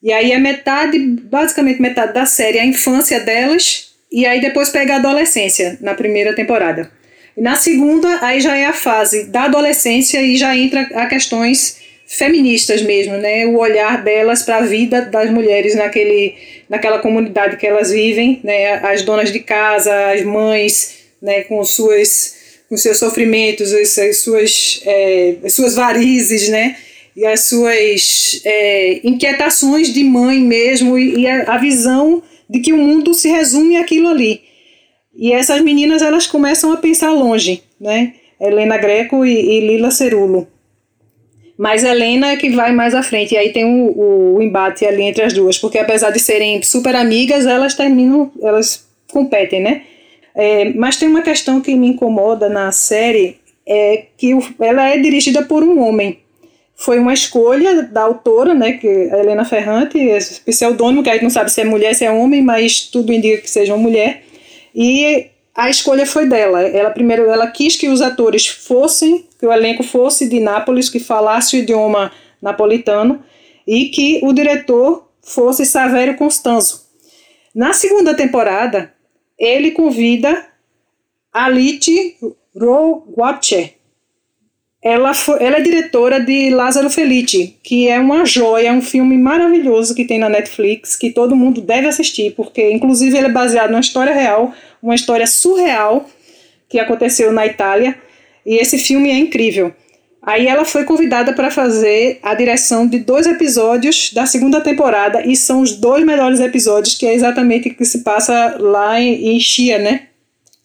e 0.03 0.13
aí 0.13 0.33
é 0.33 0.39
metade, 0.39 0.99
basicamente 0.99 1.83
metade 1.83 2.15
da 2.15 2.25
série, 2.25 2.59
a 2.59 2.65
infância 2.65 3.21
delas, 3.21 3.89
e 4.11 4.25
aí 4.25 4.41
depois 4.41 4.71
pega 4.71 4.95
a 4.95 4.97
adolescência 4.97 5.77
na 5.81 5.95
primeira 5.95 6.35
temporada. 6.35 6.91
E 7.37 7.41
na 7.41 7.57
segunda, 7.57 8.19
aí 8.21 8.41
já 8.41 8.57
é 8.57 8.65
a 8.65 8.73
fase 8.73 9.27
da 9.27 9.45
adolescência 9.45 10.21
e 10.21 10.37
já 10.37 10.57
entra 10.57 10.81
a 10.95 11.07
questões 11.07 11.79
feministas 12.07 12.81
mesmo, 12.83 13.17
né? 13.19 13.47
O 13.47 13.59
olhar 13.59 14.03
delas 14.03 14.43
para 14.43 14.57
a 14.57 14.63
vida 14.63 15.03
das 15.03 15.31
mulheres 15.31 15.75
naquele, 15.75 16.35
naquela 16.69 16.99
comunidade 17.01 17.57
que 17.57 17.67
elas 17.67 17.91
vivem, 17.91 18.41
né? 18.43 18.75
As 18.77 19.03
donas 19.03 19.31
de 19.31 19.41
casa, 19.41 20.11
as 20.11 20.23
mães, 20.23 20.97
né? 21.21 21.43
Com 21.43 21.63
suas, 21.65 22.63
com 22.69 22.77
seus 22.77 22.99
sofrimentos, 22.99 23.73
as, 23.75 23.99
as 23.99 24.17
suas, 24.19 24.81
é, 24.87 25.35
as 25.45 25.53
suas 25.53 25.75
varizes, 25.75 26.49
né? 26.49 26.77
E 27.19 27.27
as 27.27 27.49
suas 27.49 28.41
é, 28.45 29.01
inquietações 29.03 29.93
de 29.93 30.05
mãe 30.05 30.39
mesmo 30.39 30.97
e, 30.97 31.23
e 31.23 31.27
a, 31.27 31.55
a 31.55 31.59
visão 31.59 32.23
de 32.49 32.61
que 32.61 32.73
o 32.73 32.77
mundo 32.77 33.13
se 33.13 33.29
resume 33.29 33.77
àquilo 33.77 34.07
ali. 34.07 34.43
E 35.17 35.33
essas 35.33 35.61
meninas 35.61 36.01
elas 36.01 36.29
começam 36.29 36.73
a 36.73 36.77
pensar 36.77 37.11
longe, 37.11 37.65
né? 37.81 38.15
Helena 38.41 38.79
Greco 38.79 39.27
e, 39.27 39.33
e 39.33 39.67
Lila 39.67 39.91
Cerulo. 39.91 40.47
Mas 41.59 41.83
Helena 41.83 42.31
é 42.31 42.37
que 42.37 42.51
vai 42.51 42.71
mais 42.71 42.95
à 42.95 43.03
frente. 43.03 43.35
E 43.35 43.37
aí 43.37 43.53
tem 43.53 43.65
o, 43.65 44.37
o 44.37 44.41
embate 44.41 44.87
ali 44.87 45.03
entre 45.03 45.25
as 45.25 45.33
duas, 45.33 45.59
porque 45.59 45.77
apesar 45.77 46.11
de 46.11 46.21
serem 46.21 46.63
super 46.63 46.95
amigas, 46.95 47.47
elas 47.47 47.75
terminam, 47.75 48.31
elas 48.41 48.87
competem, 49.11 49.61
né? 49.61 49.83
É, 50.37 50.73
mas 50.75 50.97
tem 50.97 51.09
uma 51.09 51.23
questão 51.23 51.61
que 51.61 51.75
me 51.75 51.89
incomoda 51.89 52.49
na 52.49 52.71
série, 52.71 53.39
é 53.67 54.05
que 54.17 54.37
o, 54.37 54.43
ela 54.61 54.89
é 54.89 54.99
dirigida 54.99 55.43
por 55.43 55.65
um 55.65 55.81
homem. 55.81 56.21
Foi 56.81 56.97
uma 57.01 57.13
escolha 57.13 57.83
da 57.83 58.03
autora, 58.03 58.55
né, 58.55 58.75
que 58.75 58.87
é 58.87 59.19
Helena 59.19 59.45
Ferrante, 59.45 59.99
esse 59.99 60.41
pseudônimo, 60.41 61.03
que 61.03 61.11
a 61.11 61.15
gente 61.15 61.25
não 61.25 61.31
sabe 61.31 61.51
se 61.51 61.61
é 61.61 61.65
mulher, 61.65 61.93
se 61.93 62.05
é 62.05 62.11
homem, 62.11 62.41
mas 62.41 62.83
tudo 62.83 63.13
indica 63.13 63.43
que 63.43 63.51
seja 63.51 63.75
uma 63.75 63.83
mulher. 63.83 64.23
E 64.73 65.27
a 65.57 65.69
escolha 65.69 66.07
foi 66.07 66.27
dela. 66.27 66.63
Ela 66.63 66.91
primeiro 66.91 67.25
ela 67.25 67.49
quis 67.49 67.75
que 67.75 67.89
os 67.89 68.01
atores 68.01 68.47
fossem, 68.47 69.27
que 69.41 69.45
o 69.45 69.53
elenco 69.53 69.83
fosse 69.83 70.29
de 70.29 70.39
Nápoles, 70.39 70.89
que 70.89 71.01
falasse 71.01 71.57
o 71.57 71.59
idioma 71.59 72.13
napolitano 72.41 73.25
e 73.67 73.87
que 73.87 74.21
o 74.23 74.33
diretor 74.33 75.11
fosse 75.21 75.67
Savério 75.67 76.17
Constanzo. 76.17 76.87
Na 77.53 77.73
segunda 77.73 78.15
temporada, 78.15 78.95
ele 79.37 79.73
convida 79.73 80.47
Alice 81.33 82.17
Roguache. 82.57 83.78
Ela, 84.81 85.13
foi, 85.13 85.43
ela 85.43 85.57
é 85.57 85.61
diretora 85.61 86.21
de 86.21 86.51
Lázaro 86.51 86.89
Felice, 86.89 87.57
que 87.65 87.89
é 87.89 87.99
uma 87.99 88.25
joia, 88.25 88.69
é 88.69 88.73
um 88.73 88.81
filme 88.81 89.19
maravilhoso 89.19 89.93
que 89.95 90.05
tem 90.05 90.21
na 90.21 90.29
Netflix, 90.29 90.95
que 90.95 91.11
todo 91.11 91.35
mundo 91.35 91.61
deve 91.61 91.89
assistir, 91.89 92.33
porque 92.37 92.71
inclusive 92.71 93.17
ele 93.17 93.27
é 93.27 93.33
baseado 93.33 93.71
numa 93.71 93.81
história 93.81 94.15
real 94.15 94.53
uma 94.81 94.95
história 94.95 95.27
surreal 95.27 96.09
que 96.69 96.79
aconteceu 96.79 97.33
na 97.33 97.45
Itália, 97.47 97.97
e 98.47 98.57
esse 98.57 98.79
filme 98.79 99.11
é 99.11 99.15
incrível. 99.15 99.75
Aí 100.23 100.47
ela 100.47 100.65
foi 100.65 100.85
convidada 100.85 101.33
para 101.33 101.51
fazer 101.51 102.19
a 102.23 102.35
direção 102.35 102.87
de 102.87 102.99
dois 102.99 103.27
episódios 103.27 104.13
da 104.13 104.27
segunda 104.27 104.61
temporada, 104.61 105.27
e 105.27 105.35
são 105.35 105.61
os 105.61 105.75
dois 105.75 106.05
melhores 106.05 106.39
episódios, 106.39 106.95
que 106.95 107.07
é 107.07 107.15
exatamente 107.15 107.69
o 107.69 107.75
que 107.75 107.85
se 107.85 108.05
passa 108.05 108.57
lá 108.59 109.01
em, 109.01 109.35
em 109.35 109.41
Chia, 109.41 109.79
né? 109.79 110.03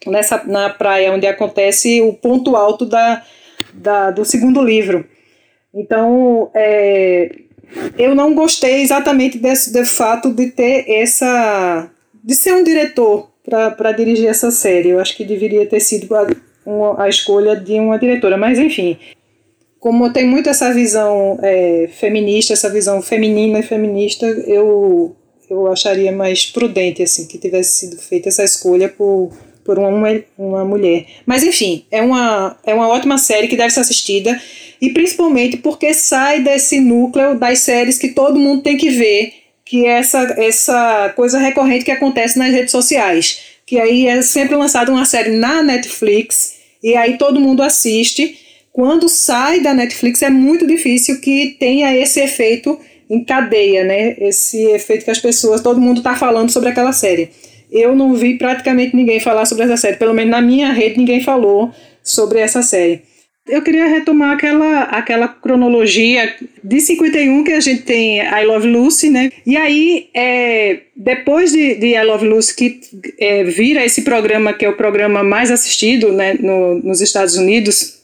Nessa, 0.06 0.44
na 0.46 0.70
praia, 0.70 1.14
onde 1.14 1.26
acontece 1.26 2.02
o 2.02 2.14
ponto 2.14 2.58
alto 2.58 2.86
da, 2.86 3.24
da, 3.74 4.12
do 4.12 4.24
segundo 4.24 4.62
livro. 4.62 5.06
Então, 5.74 6.52
é, 6.54 7.32
eu 7.98 8.14
não 8.14 8.36
gostei 8.36 8.82
exatamente 8.82 9.38
desse, 9.38 9.74
do 9.74 9.86
fato 9.86 10.32
de 10.32 10.52
ter 10.52 10.86
essa. 10.88 11.90
de 12.24 12.36
ser 12.36 12.54
um 12.54 12.64
diretor 12.64 13.30
para 13.44 13.92
dirigir 13.92 14.28
essa 14.28 14.52
série. 14.52 14.90
Eu 14.90 15.00
acho 15.00 15.16
que 15.18 15.26
deveria 15.26 15.66
ter 15.66 15.80
sido 15.80 16.14
a, 16.16 16.28
uma, 16.66 17.04
a 17.04 17.10
escolha 17.10 17.56
de 17.56 17.74
uma 17.74 17.98
diretora, 17.98 18.38
mas 18.38 18.60
enfim. 18.60 18.98
Como 19.80 20.14
tem 20.14 20.26
muito 20.26 20.48
essa 20.48 20.74
visão 20.74 21.38
é, 21.42 21.90
feminista, 21.92 22.54
essa 22.54 22.70
visão 22.70 23.02
feminina 23.02 23.60
e 23.60 23.64
feminista, 23.64 24.26
eu, 24.26 25.14
eu 25.50 25.68
acharia 25.68 26.10
mais 26.10 26.46
prudente 26.46 27.04
assim 27.04 27.28
que 27.28 27.38
tivesse 27.38 27.80
sido 27.80 27.98
feita 27.98 28.30
essa 28.30 28.46
escolha 28.46 28.88
por, 28.88 29.34
por 29.64 29.80
uma, 29.80 30.22
uma 30.38 30.66
mulher. 30.66 31.06
Mas 31.26 31.44
enfim, 31.44 31.86
é 31.90 32.02
uma, 32.02 32.58
é 32.66 32.74
uma 32.74 32.88
ótima 32.88 33.18
série 33.18 33.48
que 33.48 33.56
deve 33.56 33.74
ser 33.74 33.80
assistida 33.80 34.40
e 34.82 34.90
principalmente 34.90 35.58
porque 35.58 35.94
sai 35.94 36.42
desse 36.42 36.80
núcleo 36.80 37.38
das 37.38 37.60
séries 37.60 37.98
que 37.98 38.10
todo 38.10 38.40
mundo 38.40 38.62
tem 38.62 38.78
que 38.78 38.90
ver 38.90 39.44
que 39.66 39.86
é 39.86 40.00
essa, 40.00 40.20
essa 40.38 41.14
coisa 41.16 41.40
recorrente 41.40 41.86
que 41.86 41.92
acontece 41.92 42.38
nas 42.38 42.52
redes 42.52 42.72
sociais. 42.72 43.40
Que 43.66 43.80
aí 43.80 44.08
é 44.08 44.22
sempre 44.22 44.56
lançada 44.56 44.92
uma 44.92 45.06
série 45.06 45.32
na 45.32 45.64
Netflix 45.64 46.56
e 46.84 46.96
aí 46.96 47.18
todo 47.18 47.40
mundo 47.40 47.64
assiste. 47.64 48.38
Quando 48.72 49.08
sai 49.08 49.62
da 49.62 49.74
Netflix 49.74 50.22
é 50.22 50.30
muito 50.30 50.68
difícil 50.68 51.22
que 51.22 51.56
tenha 51.60 51.96
esse 51.96 52.20
efeito 52.20 52.78
encadeia, 53.10 53.84
né? 53.84 54.16
Esse 54.20 54.64
efeito 54.72 55.06
que 55.06 55.12
as 55.12 55.20
pessoas, 55.20 55.62
todo 55.62 55.80
mundo 55.80 55.98
está 56.00 56.16
falando 56.16 56.52
sobre 56.52 56.70
aquela 56.70 56.92
série. 56.92 57.30
Eu 57.74 57.96
não 57.96 58.14
vi 58.14 58.38
praticamente 58.38 58.96
ninguém 58.96 59.20
falar 59.20 59.46
sobre 59.46 59.66
essa 59.66 59.76
série, 59.76 59.98
pelo 59.98 60.14
menos 60.14 60.30
na 60.30 60.42
minha 60.42 60.72
rede 60.72 60.98
ninguém 60.98 61.22
falou 61.22 61.74
sobre 62.04 62.40
essa 62.40 62.62
série. 62.62 63.02
Eu 63.46 63.62
queria 63.62 63.88
retomar 63.88 64.32
aquela, 64.32 64.84
aquela 64.84 65.28
cronologia 65.28 66.34
de 66.64 66.80
51 66.80 67.44
que 67.44 67.52
a 67.52 67.60
gente 67.60 67.82
tem 67.82 68.20
I 68.20 68.46
Love 68.46 68.68
Lucy, 68.68 69.10
né? 69.10 69.32
E 69.46 69.58
aí, 69.58 70.08
é, 70.14 70.80
depois 70.96 71.52
de, 71.52 71.76
de 71.76 71.88
I 71.88 72.04
Love 72.04 72.26
Lucy, 72.26 72.56
que 72.56 72.80
é, 73.20 73.44
vira 73.44 73.84
esse 73.84 74.04
programa, 74.04 74.54
que 74.54 74.64
é 74.64 74.70
o 74.70 74.78
programa 74.78 75.24
mais 75.24 75.52
assistido 75.52 76.14
né, 76.14 76.36
no, 76.40 76.76
nos 76.76 77.02
Estados 77.02 77.36
Unidos, 77.36 78.02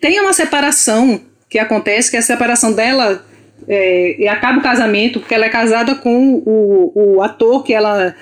tem 0.00 0.18
uma 0.20 0.32
separação 0.32 1.20
que 1.48 1.60
acontece, 1.60 2.10
que 2.10 2.16
é 2.16 2.20
a 2.20 2.22
separação 2.22 2.72
dela 2.72 3.24
é, 3.68 4.16
e 4.18 4.26
acaba 4.26 4.58
o 4.58 4.62
casamento, 4.62 5.20
porque 5.20 5.34
ela 5.34 5.46
é 5.46 5.50
casada 5.50 5.94
com 5.94 6.42
o, 6.44 6.92
o 7.16 7.22
ator 7.22 7.62
que 7.62 7.72
ela 7.72 8.16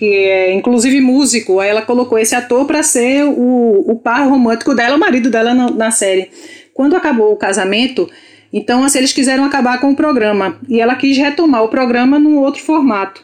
que 0.00 0.14
é 0.14 0.54
inclusive 0.54 0.98
músico, 0.98 1.60
aí 1.60 1.68
ela 1.68 1.82
colocou 1.82 2.18
esse 2.18 2.34
ator 2.34 2.64
para 2.64 2.82
ser 2.82 3.22
o, 3.24 3.84
o 3.86 3.96
par 3.96 4.26
romântico 4.26 4.74
dela, 4.74 4.96
o 4.96 4.98
marido 4.98 5.28
dela 5.28 5.52
na, 5.52 5.70
na 5.70 5.90
série. 5.90 6.30
Quando 6.72 6.96
acabou 6.96 7.30
o 7.34 7.36
casamento, 7.36 8.08
então 8.50 8.82
assim, 8.82 8.96
eles 8.96 9.12
quiseram 9.12 9.44
acabar 9.44 9.78
com 9.78 9.90
o 9.90 9.94
programa 9.94 10.58
e 10.66 10.80
ela 10.80 10.94
quis 10.94 11.18
retomar 11.18 11.62
o 11.64 11.68
programa 11.68 12.18
num 12.18 12.38
outro 12.38 12.62
formato. 12.62 13.22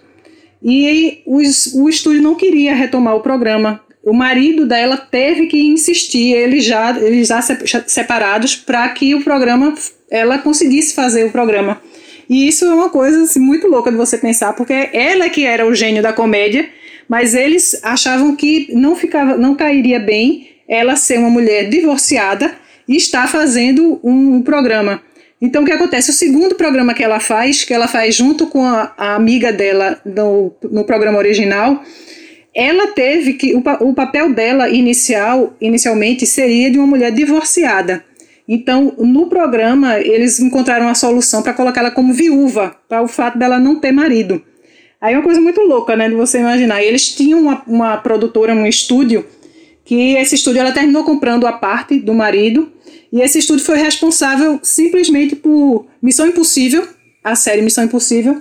E 0.62 1.23
os, 1.25 1.73
o 1.75 1.89
estúdio 1.89 2.21
não 2.21 2.35
queria 2.35 2.75
retomar 2.75 3.17
o 3.17 3.21
programa. 3.21 3.81
O 4.05 4.12
marido 4.12 4.67
dela 4.67 4.99
teve 4.99 5.47
que 5.47 5.59
insistir, 5.59 6.35
eles 6.35 6.62
já, 6.62 6.95
eles 7.01 7.29
já 7.29 7.41
separados, 7.87 8.55
para 8.55 8.87
que 8.91 9.15
o 9.15 9.25
programa 9.25 9.73
ela 10.11 10.37
conseguisse 10.37 10.95
fazer 10.95 11.25
o 11.25 11.33
programa. 11.33 11.81
E 12.29 12.49
isso 12.49 12.65
é 12.65 12.75
uma 12.75 12.91
coisa 12.91 13.23
assim, 13.23 13.39
muito 13.39 13.69
louca 13.69 13.91
de 13.91 13.97
você 13.97 14.19
pensar, 14.19 14.53
porque 14.53 14.91
ela 14.93 15.29
que 15.29 15.45
era 15.45 15.67
o 15.67 15.75
gênio 15.75 16.03
da 16.03 16.12
comédia, 16.12 16.69
mas 17.09 17.35
eles 17.35 17.81
achavam 17.85 18.35
que 18.35 18.69
não 18.75 18.97
ficava, 18.97 19.37
não 19.37 19.55
cairia 19.55 20.01
bem 20.01 20.49
ela 20.69 20.97
ser 20.97 21.19
uma 21.19 21.31
mulher 21.31 21.69
divorciada 21.69 22.55
e 22.89 22.97
estar 22.97 23.29
fazendo 23.29 24.01
um, 24.03 24.43
programa. 24.43 25.03
Então 25.41 25.62
o 25.62 25.67
que 25.67 25.73
acontece? 25.73 26.11
O 26.11 26.15
segundo 26.15 26.55
programa 26.55 26.95
que 26.95 27.05
ela 27.05 27.21
faz, 27.21 27.62
que 27.62 27.73
ela 27.73 27.87
faz 27.87 28.15
junto 28.15 28.47
com 28.47 28.65
a, 28.65 28.93
a 28.97 29.15
amiga 29.15 29.53
dela 29.53 30.01
no, 30.05 30.53
no 30.71 30.85
programa 30.85 31.19
original, 31.19 31.83
ela 32.55 32.89
teve 32.89 33.35
que 33.35 33.55
o, 33.55 33.62
o 33.81 33.95
papel 33.95 34.33
dela 34.33 34.69
inicial 34.69 35.55
inicialmente 35.61 36.27
seria 36.27 36.71
de 36.71 36.79
uma 36.79 36.87
mulher 36.87 37.12
divorciada. 37.12 38.05
Então, 38.49 38.95
no 38.99 39.27
programa, 39.29 39.99
eles 39.99 40.39
encontraram 40.39 40.89
a 40.89 40.95
solução 40.95 41.43
para 41.43 41.53
colocar 41.53 41.81
ela 41.81 41.91
como 41.91 42.13
viúva, 42.13 42.77
para 42.89 43.03
o 43.03 43.09
fato 43.09 43.39
dela 43.39 43.59
não 43.59 43.81
ter 43.81 43.93
marido. 43.93 44.43
Aí 45.01 45.15
é 45.15 45.17
uma 45.17 45.25
coisa 45.25 45.41
muito 45.41 45.61
louca, 45.61 45.97
né, 45.97 46.09
de 46.09 46.15
você 46.15 46.39
imaginar. 46.39 46.83
eles 46.83 47.15
tinham 47.15 47.41
uma, 47.41 47.63
uma 47.67 47.97
produtora, 47.97 48.55
um 48.55 48.67
estúdio, 48.67 49.27
que 49.85 50.15
esse 50.17 50.37
estúdio 50.37 50.61
ela 50.61 50.73
terminou 50.73 51.05
comprando 51.05 51.47
a 51.47 51.53
parte 51.53 51.99
do 51.99 52.15
marido, 52.15 52.73
e 53.13 53.21
esse 53.21 53.39
estúdio 53.39 53.65
foi 53.65 53.79
responsável 53.79 54.59
simplesmente 54.63 55.37
por 55.37 55.87
Missão 56.03 56.27
Impossível, 56.27 56.87
a 57.23 57.35
série 57.35 57.63
Missão 57.63 57.85
Impossível, 57.85 58.41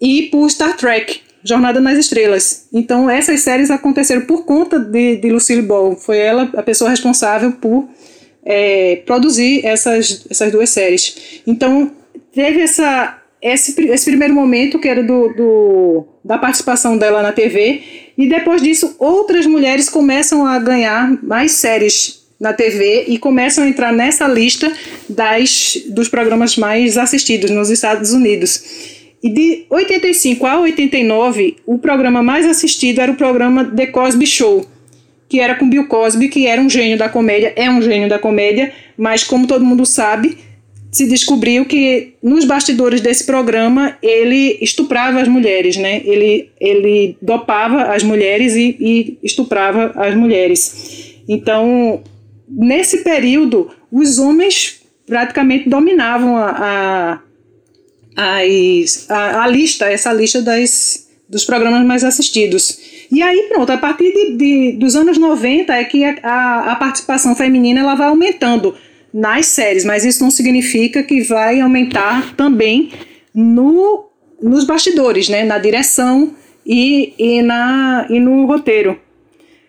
e 0.00 0.24
por 0.24 0.50
Star 0.50 0.76
Trek, 0.76 1.20
Jornada 1.44 1.80
nas 1.80 1.98
Estrelas. 1.98 2.68
Então, 2.72 3.08
essas 3.08 3.40
séries 3.40 3.70
aconteceram 3.70 4.22
por 4.22 4.44
conta 4.44 4.78
de, 4.78 5.16
de 5.16 5.30
Lucille 5.30 5.62
Ball. 5.62 5.96
Foi 5.96 6.18
ela 6.18 6.50
a 6.56 6.62
pessoa 6.62 6.90
responsável 6.90 7.52
por 7.52 7.88
é, 8.44 8.96
produzir 9.06 9.64
essas, 9.64 10.24
essas 10.30 10.50
duas 10.50 10.70
séries. 10.70 11.42
Então, 11.46 11.90
teve 12.32 12.60
essa, 12.60 13.18
esse, 13.40 13.80
esse 13.88 14.04
primeiro 14.06 14.34
momento, 14.34 14.78
que 14.78 14.88
era 14.88 15.02
do, 15.02 15.28
do, 15.34 16.06
da 16.24 16.38
participação 16.38 16.96
dela 16.96 17.22
na 17.22 17.32
TV, 17.32 17.82
e 18.16 18.28
depois 18.28 18.62
disso, 18.62 18.96
outras 18.98 19.46
mulheres 19.46 19.88
começam 19.88 20.46
a 20.46 20.58
ganhar 20.58 21.18
mais 21.22 21.52
séries 21.52 22.22
na 22.38 22.52
TV 22.52 23.04
e 23.06 23.18
começam 23.18 23.62
a 23.64 23.68
entrar 23.68 23.92
nessa 23.92 24.26
lista 24.26 24.70
das, 25.08 25.78
dos 25.90 26.08
programas 26.08 26.56
mais 26.56 26.98
assistidos 26.98 27.50
nos 27.50 27.70
Estados 27.70 28.12
Unidos. 28.12 29.00
E 29.22 29.30
de 29.30 29.64
85 29.70 30.44
a 30.44 30.58
89, 30.60 31.56
o 31.64 31.78
programa 31.78 32.20
mais 32.20 32.44
assistido 32.44 33.00
era 33.00 33.12
o 33.12 33.14
programa 33.14 33.64
The 33.64 33.86
Cosby 33.86 34.26
Show, 34.26 34.66
que 35.32 35.40
era 35.40 35.54
com 35.54 35.66
Bill 35.66 35.86
Cosby, 35.86 36.28
que 36.28 36.46
era 36.46 36.60
um 36.60 36.68
gênio 36.68 36.98
da 36.98 37.08
comédia, 37.08 37.54
é 37.56 37.70
um 37.70 37.80
gênio 37.80 38.06
da 38.06 38.18
comédia, 38.18 38.70
mas 38.98 39.24
como 39.24 39.46
todo 39.46 39.64
mundo 39.64 39.86
sabe, 39.86 40.36
se 40.90 41.08
descobriu 41.08 41.64
que 41.64 42.12
nos 42.22 42.44
bastidores 42.44 43.00
desse 43.00 43.24
programa 43.24 43.96
ele 44.02 44.58
estuprava 44.60 45.22
as 45.22 45.28
mulheres, 45.28 45.78
né? 45.78 46.02
Ele, 46.04 46.50
ele 46.60 47.16
dopava 47.22 47.84
as 47.84 48.02
mulheres 48.02 48.54
e, 48.56 48.76
e 48.78 49.18
estuprava 49.22 49.92
as 49.96 50.14
mulheres. 50.14 51.14
Então, 51.26 52.02
nesse 52.46 52.98
período, 52.98 53.70
os 53.90 54.18
homens 54.18 54.82
praticamente 55.06 55.66
dominavam 55.66 56.36
a, 56.36 57.22
a, 58.14 58.38
a, 59.08 59.44
a 59.44 59.46
lista, 59.46 59.86
essa 59.86 60.12
lista 60.12 60.42
das, 60.42 61.08
dos 61.26 61.42
programas 61.46 61.86
mais 61.86 62.04
assistidos. 62.04 62.91
E 63.12 63.20
aí, 63.20 63.42
pronto, 63.46 63.70
a 63.70 63.76
partir 63.76 64.10
de, 64.10 64.36
de 64.38 64.72
dos 64.78 64.96
anos 64.96 65.18
90 65.18 65.70
é 65.74 65.84
que 65.84 66.02
a, 66.02 66.72
a 66.72 66.76
participação 66.76 67.36
feminina 67.36 67.80
ela 67.80 67.94
vai 67.94 68.08
aumentando 68.08 68.74
nas 69.12 69.44
séries, 69.44 69.84
mas 69.84 70.02
isso 70.02 70.24
não 70.24 70.30
significa 70.30 71.02
que 71.02 71.20
vai 71.20 71.60
aumentar 71.60 72.34
também 72.34 72.90
no, 73.34 74.06
nos 74.42 74.64
bastidores, 74.64 75.28
né, 75.28 75.44
na 75.44 75.58
direção 75.58 76.34
e, 76.64 77.12
e, 77.18 77.42
na, 77.42 78.06
e 78.08 78.18
no 78.18 78.46
roteiro. 78.46 78.98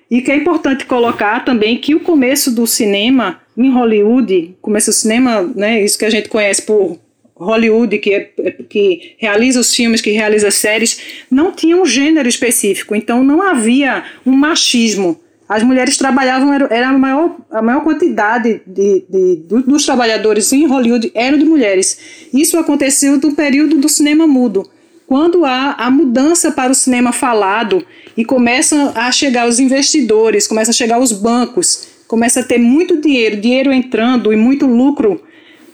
E 0.10 0.22
que 0.22 0.32
é 0.32 0.38
importante 0.38 0.86
colocar 0.86 1.44
também 1.44 1.78
que 1.78 1.94
o 1.94 2.00
começo 2.00 2.50
do 2.50 2.66
cinema 2.66 3.42
em 3.58 3.70
Hollywood, 3.70 4.56
começo 4.62 4.90
do 4.90 4.94
cinema, 4.94 5.42
né, 5.54 5.84
isso 5.84 6.00
que 6.00 6.06
a 6.06 6.10
gente 6.10 6.30
conhece 6.30 6.62
por 6.62 6.98
Hollywood, 7.36 7.98
que, 7.98 8.14
é, 8.14 8.32
que 8.70 9.16
realiza 9.18 9.60
os 9.60 9.74
filmes, 9.74 10.02
que 10.02 10.12
realiza 10.12 10.48
as 10.48 10.56
séries, 10.56 11.00
não 11.30 11.52
tinha 11.52 11.76
um 11.76 11.86
gênero 11.86 12.28
específico, 12.28 12.96
então 12.96 13.24
não 13.24 13.42
havia 13.42 14.04
um 14.26 14.32
machismo. 14.32 15.20
As 15.50 15.62
mulheres 15.62 15.98
trabalhavam, 15.98 16.54
era, 16.54 16.68
era 16.72 16.90
a, 16.90 16.98
maior, 16.98 17.36
a 17.52 17.62
maior 17.62 17.84
quantidade 17.84 18.62
de, 18.66 19.04
de, 19.10 19.36
dos 19.48 19.86
trabalhadores 19.86 20.52
em 20.54 20.66
Hollywood 20.66 21.12
eram 21.14 21.38
de 21.38 21.46
mulheres. 21.46 22.28
Isso 22.34 22.58
aconteceu 22.58 23.18
no 23.18 23.36
período 23.36 23.78
do 23.78 23.90
cinema 23.90 24.26
mudo, 24.26 24.68
quando 25.06 25.44
há 25.46 25.76
a 25.78 25.92
mudança 25.92 26.52
para 26.52 26.72
o 26.72 26.76
cinema 26.76 27.12
falado 27.12 27.86
e 28.16 28.24
começam 28.24 28.92
a 28.96 29.12
chegar 29.12 29.48
os 29.48 29.60
investidores, 29.60 30.48
começam 30.48 30.72
a 30.72 30.74
chegar 30.74 31.00
os 31.00 31.12
bancos, 31.12 31.88
começa 32.08 32.40
a 32.40 32.44
ter 32.44 32.58
muito 32.58 33.02
dinheiro, 33.02 33.38
dinheiro 33.38 33.74
entrando 33.74 34.32
e 34.32 34.36
muito 34.36 34.66
lucro 34.66 35.22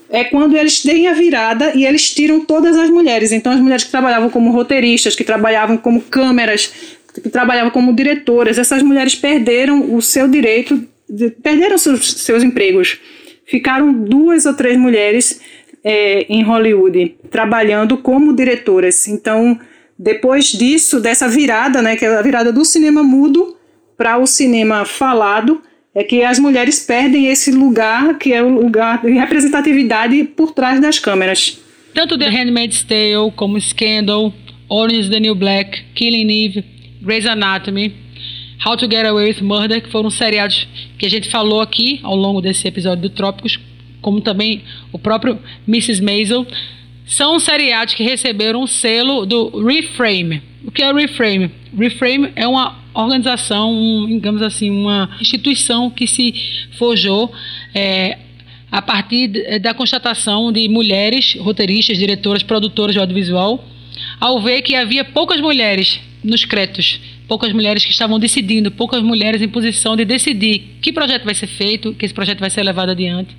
é 0.09 0.23
quando 0.23 0.57
eles 0.57 0.81
têm 0.81 1.07
a 1.07 1.13
virada 1.13 1.71
e 1.75 1.85
eles 1.85 2.11
tiram 2.11 2.43
todas 2.43 2.75
as 2.75 2.89
mulheres. 2.89 3.31
Então, 3.31 3.51
as 3.51 3.59
mulheres 3.59 3.83
que 3.83 3.91
trabalhavam 3.91 4.29
como 4.29 4.51
roteiristas, 4.51 5.15
que 5.15 5.23
trabalhavam 5.23 5.77
como 5.77 6.01
câmeras, 6.01 6.73
que 7.13 7.29
trabalhavam 7.29 7.71
como 7.71 7.93
diretoras, 7.93 8.57
essas 8.57 8.81
mulheres 8.81 9.15
perderam 9.15 9.93
o 9.93 10.01
seu 10.01 10.27
direito, 10.27 10.83
de, 11.07 11.29
perderam 11.29 11.77
seus, 11.77 12.11
seus 12.13 12.43
empregos. 12.43 12.99
Ficaram 13.45 13.93
duas 13.93 14.45
ou 14.45 14.53
três 14.53 14.77
mulheres 14.77 15.41
é, 15.83 16.25
em 16.29 16.43
Hollywood 16.43 17.15
trabalhando 17.29 17.97
como 17.97 18.35
diretoras. 18.35 19.07
Então, 19.07 19.59
depois 19.97 20.45
disso, 20.45 20.99
dessa 20.99 21.27
virada, 21.27 21.81
né, 21.81 21.95
que 21.95 22.05
é 22.05 22.15
a 22.15 22.21
virada 22.21 22.51
do 22.51 22.65
cinema 22.65 23.03
mudo 23.03 23.55
para 23.97 24.17
o 24.17 24.25
cinema 24.25 24.85
falado, 24.85 25.61
é 25.93 26.03
que 26.03 26.23
as 26.23 26.37
mulheres 26.39 26.85
perdem 26.85 27.27
esse 27.27 27.51
lugar 27.51 28.17
que 28.17 28.31
é 28.31 28.43
o 28.43 28.61
lugar 28.61 29.01
de 29.01 29.11
representatividade 29.11 30.23
por 30.35 30.51
trás 30.51 30.79
das 30.79 30.99
câmeras. 30.99 31.59
Tanto 31.93 32.17
The 32.17 32.29
Handmaid's 32.29 32.83
Tale 32.83 33.31
como 33.35 33.59
Scandal, 33.59 34.33
Orange 34.69 34.99
is 34.99 35.09
the 35.09 35.19
New 35.19 35.33
Black, 35.33 35.83
Killing 35.95 36.29
Eve, 36.29 36.63
Grey's 37.01 37.25
Anatomy, 37.25 37.93
How 38.63 38.77
to 38.77 38.85
Get 38.85 39.05
Away 39.05 39.29
with 39.29 39.41
Murder, 39.41 39.81
que 39.81 39.89
foram 39.89 40.09
seriados 40.09 40.67
que 40.97 41.05
a 41.05 41.09
gente 41.09 41.29
falou 41.29 41.61
aqui 41.61 41.99
ao 42.03 42.15
longo 42.15 42.41
desse 42.41 42.67
episódio 42.67 43.03
do 43.03 43.09
Trópicos, 43.09 43.59
como 44.01 44.21
também 44.21 44.61
o 44.91 44.99
próprio 44.99 45.39
Mrs. 45.67 46.01
Maisel, 46.01 46.45
são 47.05 47.39
seriados 47.39 47.95
que 47.95 48.03
receberam 48.03 48.61
o 48.61 48.67
selo 48.67 49.25
do 49.25 49.65
Reframe. 49.65 50.43
O 50.63 50.71
que 50.71 50.83
é 50.83 50.91
o 50.91 50.95
Reframe? 50.95 51.49
Reframe 51.75 52.31
é 52.35 52.47
uma 52.47 52.77
organização, 53.03 53.71
um, 53.71 54.07
digamos 54.07 54.41
assim, 54.41 54.69
uma 54.69 55.09
instituição 55.19 55.89
que 55.89 56.07
se 56.07 56.33
forjou 56.77 57.31
é, 57.73 58.17
a 58.71 58.81
partir 58.81 59.59
da 59.59 59.73
constatação 59.73 60.51
de 60.51 60.67
mulheres 60.69 61.35
roteiristas, 61.39 61.97
diretoras, 61.97 62.43
produtoras 62.43 62.93
de 62.93 62.99
audiovisual, 62.99 63.63
ao 64.19 64.39
ver 64.41 64.61
que 64.61 64.75
havia 64.75 65.03
poucas 65.03 65.41
mulheres 65.41 65.99
nos 66.23 66.45
créditos, 66.45 66.99
poucas 67.27 67.53
mulheres 67.53 67.83
que 67.83 67.91
estavam 67.91 68.19
decidindo, 68.19 68.71
poucas 68.71 69.01
mulheres 69.01 69.41
em 69.41 69.47
posição 69.47 69.95
de 69.95 70.05
decidir 70.05 70.77
que 70.81 70.91
projeto 70.91 71.23
vai 71.23 71.33
ser 71.33 71.47
feito, 71.47 71.93
que 71.93 72.05
esse 72.05 72.13
projeto 72.13 72.39
vai 72.39 72.49
ser 72.49 72.63
levado 72.63 72.89
adiante. 72.89 73.35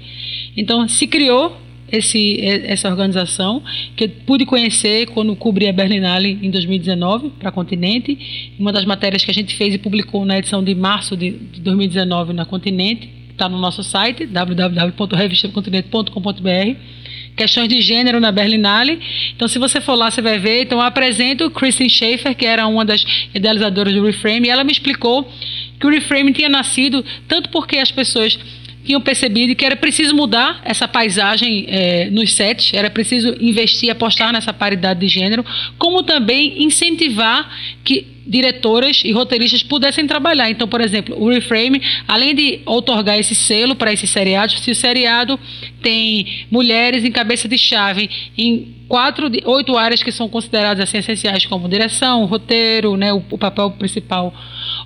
Então 0.57 0.88
se 0.88 1.07
criou 1.07 1.57
esse, 1.92 2.40
essa 2.42 2.88
organização, 2.88 3.62
que 3.96 4.05
eu 4.05 4.09
pude 4.26 4.46
conhecer 4.46 5.07
quando 5.07 5.35
cobri 5.37 5.68
a 5.68 5.72
Berlinale 5.72 6.38
em 6.42 6.50
2019 6.50 7.31
para 7.38 7.50
Continente. 7.50 8.53
Uma 8.59 8.72
das 8.72 8.85
matérias 8.85 9.24
que 9.24 9.31
a 9.31 9.35
gente 9.35 9.57
fez 9.57 9.74
e 9.74 9.79
publicou 9.79 10.24
na 10.24 10.38
edição 10.38 10.62
de 10.62 10.74
março 10.74 11.16
de 11.16 11.31
2019 11.31 12.33
na 12.33 12.44
Continente, 12.44 13.09
está 13.31 13.48
no 13.48 13.59
nosso 13.59 13.83
site, 13.83 14.26
www.revistacontinente.com.br 14.26 17.00
questões 17.37 17.68
de 17.68 17.81
gênero 17.81 18.20
na 18.20 18.31
Berlinale. 18.31 19.00
Então, 19.35 19.48
se 19.48 19.59
você 19.59 19.81
for 19.81 19.94
lá, 19.94 20.11
você 20.11 20.20
vai 20.20 20.38
ver. 20.38 20.62
Então, 20.62 20.79
eu 20.79 20.85
apresento 20.85 21.50
Kristen 21.50 21.88
Schaefer, 21.88 22.37
que 22.37 22.44
era 22.44 22.66
uma 22.66 22.85
das 22.85 23.05
idealizadoras 23.35 23.94
do 23.94 24.05
Reframe, 24.05 24.46
e 24.46 24.50
ela 24.50 24.62
me 24.62 24.72
explicou 24.72 25.31
que 25.79 25.87
o 25.87 25.90
Reframe 25.90 26.33
tinha 26.33 26.48
nascido 26.48 27.05
tanto 27.26 27.48
porque 27.48 27.79
as 27.79 27.90
pessoas 27.90 28.38
tinham 28.85 29.01
percebido 29.01 29.55
que 29.55 29.64
era 29.64 29.77
preciso 29.77 30.14
mudar 30.14 30.61
essa 30.64 30.88
paisagem 30.88 31.66
é, 31.69 32.11
nos 32.11 32.33
sets, 32.33 32.73
era 32.75 32.90
preciso 32.90 33.37
investir, 33.40 33.90
apostar 33.90 34.33
nessa 34.33 34.53
paridade 34.53 35.01
de 35.01 35.09
gênero, 35.09 35.45
como 35.79 36.03
também 36.03 36.62
incentivar 36.62 37.51
que 37.85 38.07
diretoras 38.27 39.03
e 39.05 39.11
roteiristas 39.11 39.62
pudessem 39.62 40.07
trabalhar. 40.07 40.51
Então, 40.51 40.69
por 40.69 40.81
exemplo, 40.81 41.21
o 41.21 41.29
Reframe, 41.29 41.83
além 42.07 42.35
de 42.35 42.61
otorgar 42.64 43.19
esse 43.19 43.35
selo 43.35 43.75
para 43.75 43.93
esses 43.93 44.09
seriados, 44.09 44.61
se 44.61 44.71
o 44.71 44.75
seriado 44.75 45.38
tem 45.83 46.47
mulheres 46.51 47.05
em 47.05 47.11
cabeça 47.11 47.49
de 47.49 47.59
chave 47.59 48.09
em 48.38 48.77
quatro, 48.87 49.31
oito 49.45 49.77
áreas 49.77 50.03
que 50.03 50.12
são 50.12 50.29
consideradas 50.29 50.81
assim, 50.81 50.99
essenciais, 50.99 51.45
como 51.45 51.69
direção, 51.69 52.25
roteiro, 52.25 52.97
né, 52.97 53.12
o, 53.12 53.23
o 53.31 53.38
papel 53.38 53.71
principal, 53.73 54.33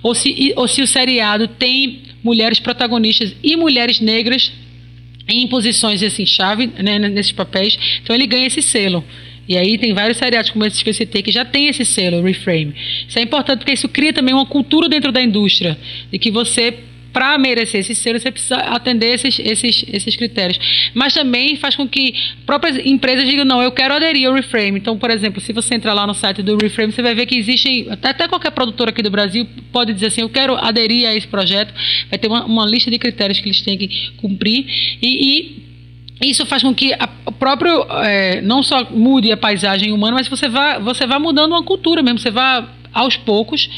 ou 0.01 0.15
se, 0.15 0.53
ou 0.55 0.67
se 0.67 0.81
o 0.81 0.87
seriado 0.87 1.47
tem 1.47 2.01
mulheres 2.25 2.59
protagonistas 2.59 3.35
e 3.43 3.55
mulheres 3.55 3.99
negras 3.99 4.51
em 5.27 5.47
posições 5.47 6.01
assim 6.01 6.25
chave 6.25 6.71
né, 6.81 6.97
nesses 6.97 7.31
papéis. 7.31 7.77
Então 8.01 8.15
ele 8.15 8.25
ganha 8.25 8.47
esse 8.47 8.63
selo. 8.63 9.05
E 9.47 9.55
aí 9.55 9.77
tem 9.77 9.93
vários 9.93 10.17
seriados 10.17 10.49
como 10.49 10.65
esses 10.65 10.81
que 10.81 10.89
eu 10.89 10.93
citei 10.93 11.21
que 11.21 11.31
já 11.31 11.45
tem 11.45 11.67
esse 11.67 11.85
selo, 11.85 12.23
Reframe. 12.23 12.73
Isso 13.07 13.19
é 13.19 13.21
importante 13.21 13.59
porque 13.59 13.73
isso 13.73 13.87
cria 13.87 14.11
também 14.11 14.33
uma 14.33 14.47
cultura 14.47 14.89
dentro 14.89 15.11
da 15.11 15.21
indústria 15.21 15.77
de 16.11 16.17
que 16.17 16.31
você 16.31 16.79
para 17.15 17.37
merecer 17.37 17.79
esse 17.79 17.95
selo, 17.95 18.19
você 18.19 18.29
precisa 18.29 18.57
atender 18.57 19.13
esses, 19.13 19.39
esses, 19.39 19.85
esses 19.87 20.17
critérios. 20.17 20.59
Mas 20.93 21.13
também 21.13 21.55
faz 21.55 21.73
com 21.73 21.87
que 21.87 22.13
próprias 22.45 22.77
empresas 22.85 23.25
digam, 23.25 23.45
não, 23.45 23.63
eu 23.63 23.71
quero 23.71 23.93
aderir 23.93 24.27
ao 24.27 24.33
Reframe. 24.33 24.77
Então, 24.77 24.97
por 24.97 25.09
exemplo, 25.09 25.39
se 25.39 25.53
você 25.53 25.75
entrar 25.75 25.93
lá 25.93 26.05
no 26.05 26.13
site 26.13 26.43
do 26.43 26.57
Reframe, 26.61 26.91
você 26.91 27.01
vai 27.01 27.15
ver 27.15 27.25
que 27.25 27.37
existem, 27.37 27.87
até, 27.89 28.09
até 28.09 28.27
qualquer 28.27 28.51
produtor 28.51 28.89
aqui 28.89 29.01
do 29.01 29.09
Brasil 29.09 29.47
pode 29.71 29.93
dizer 29.93 30.07
assim, 30.07 30.21
eu 30.23 30.29
quero 30.29 30.57
aderir 30.57 31.07
a 31.07 31.15
esse 31.15 31.25
projeto. 31.25 31.73
Vai 32.09 32.19
ter 32.19 32.27
uma, 32.27 32.43
uma 32.43 32.65
lista 32.65 32.91
de 32.91 32.99
critérios 32.99 33.39
que 33.39 33.47
eles 33.47 33.61
têm 33.61 33.77
que 33.77 34.11
cumprir. 34.17 34.65
e, 35.01 35.61
e 36.21 36.29
isso 36.29 36.45
faz 36.45 36.63
com 36.63 36.73
que 36.73 36.91
o 37.25 37.31
próprio 37.31 37.85
é, 38.03 38.41
não 38.41 38.61
só 38.61 38.89
mude 38.91 39.31
a 39.31 39.37
paisagem 39.37 39.93
humana, 39.93 40.15
mas 40.15 40.27
você 40.27 40.49
vá, 40.49 40.79
você 40.79 41.07
vá 41.07 41.17
mudando 41.17 41.51
uma 41.51 41.63
cultura 41.63 42.01
mesmo, 42.01 42.19
você 42.19 42.31
vá 42.31 42.67
aos 42.95 43.17
poucos, 43.17 43.69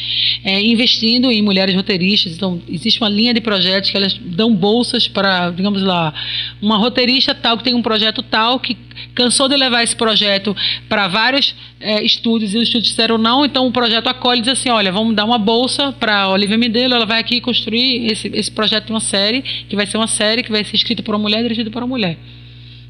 é, 0.44 0.62
investindo 0.62 1.32
em 1.32 1.42
mulheres 1.42 1.74
roteiristas. 1.74 2.34
Então, 2.34 2.62
existe 2.70 3.02
uma 3.02 3.10
linha 3.10 3.34
de 3.34 3.42
projetos 3.42 3.90
que 3.90 3.98
elas 3.98 4.14
dão 4.14 4.54
bolsas 4.54 5.08
para, 5.08 5.50
digamos 5.50 5.82
lá, 5.82 6.14
uma 6.62 6.78
roteirista 6.78 7.34
tal 7.34 7.58
que 7.58 7.64
tem 7.64 7.74
um 7.74 7.82
projeto 7.82 8.22
tal 8.22 8.60
que 8.60 8.78
cansou 9.16 9.50
de 9.50 9.58
levar 9.58 9.82
esse 9.82 9.96
projeto 9.96 10.56
para 10.88 11.08
vários 11.08 11.56
é, 11.80 12.04
estúdios 12.04 12.54
e 12.54 12.58
os 12.58 12.64
estúdios 12.64 12.90
disseram 12.90 13.18
não, 13.18 13.44
então 13.44 13.66
o 13.66 13.72
projeto 13.72 14.08
acolhe 14.08 14.40
e 14.40 14.44
diz 14.44 14.54
assim, 14.54 14.70
olha, 14.70 14.92
vamos 14.92 15.16
dar 15.16 15.26
uma 15.26 15.40
bolsa 15.40 15.92
para 15.92 16.30
Olivia 16.30 16.58
Medelo, 16.58 16.94
ela 16.94 17.06
vai 17.06 17.20
aqui 17.20 17.42
construir 17.42 18.12
esse, 18.12 18.28
esse 18.34 18.52
projeto 18.52 18.86
de 18.86 18.92
uma 18.92 19.00
série, 19.00 19.42
que 19.42 19.76
vai 19.76 19.88
ser 19.88 19.98
uma 19.98 20.08
série 20.08 20.44
que 20.44 20.52
vai 20.52 20.64
ser 20.64 20.76
escrita 20.76 21.02
por 21.02 21.16
uma 21.16 21.22
mulher, 21.22 21.42
dirigida 21.42 21.72
por 21.72 21.82
uma 21.82 21.88
mulher. 21.88 22.18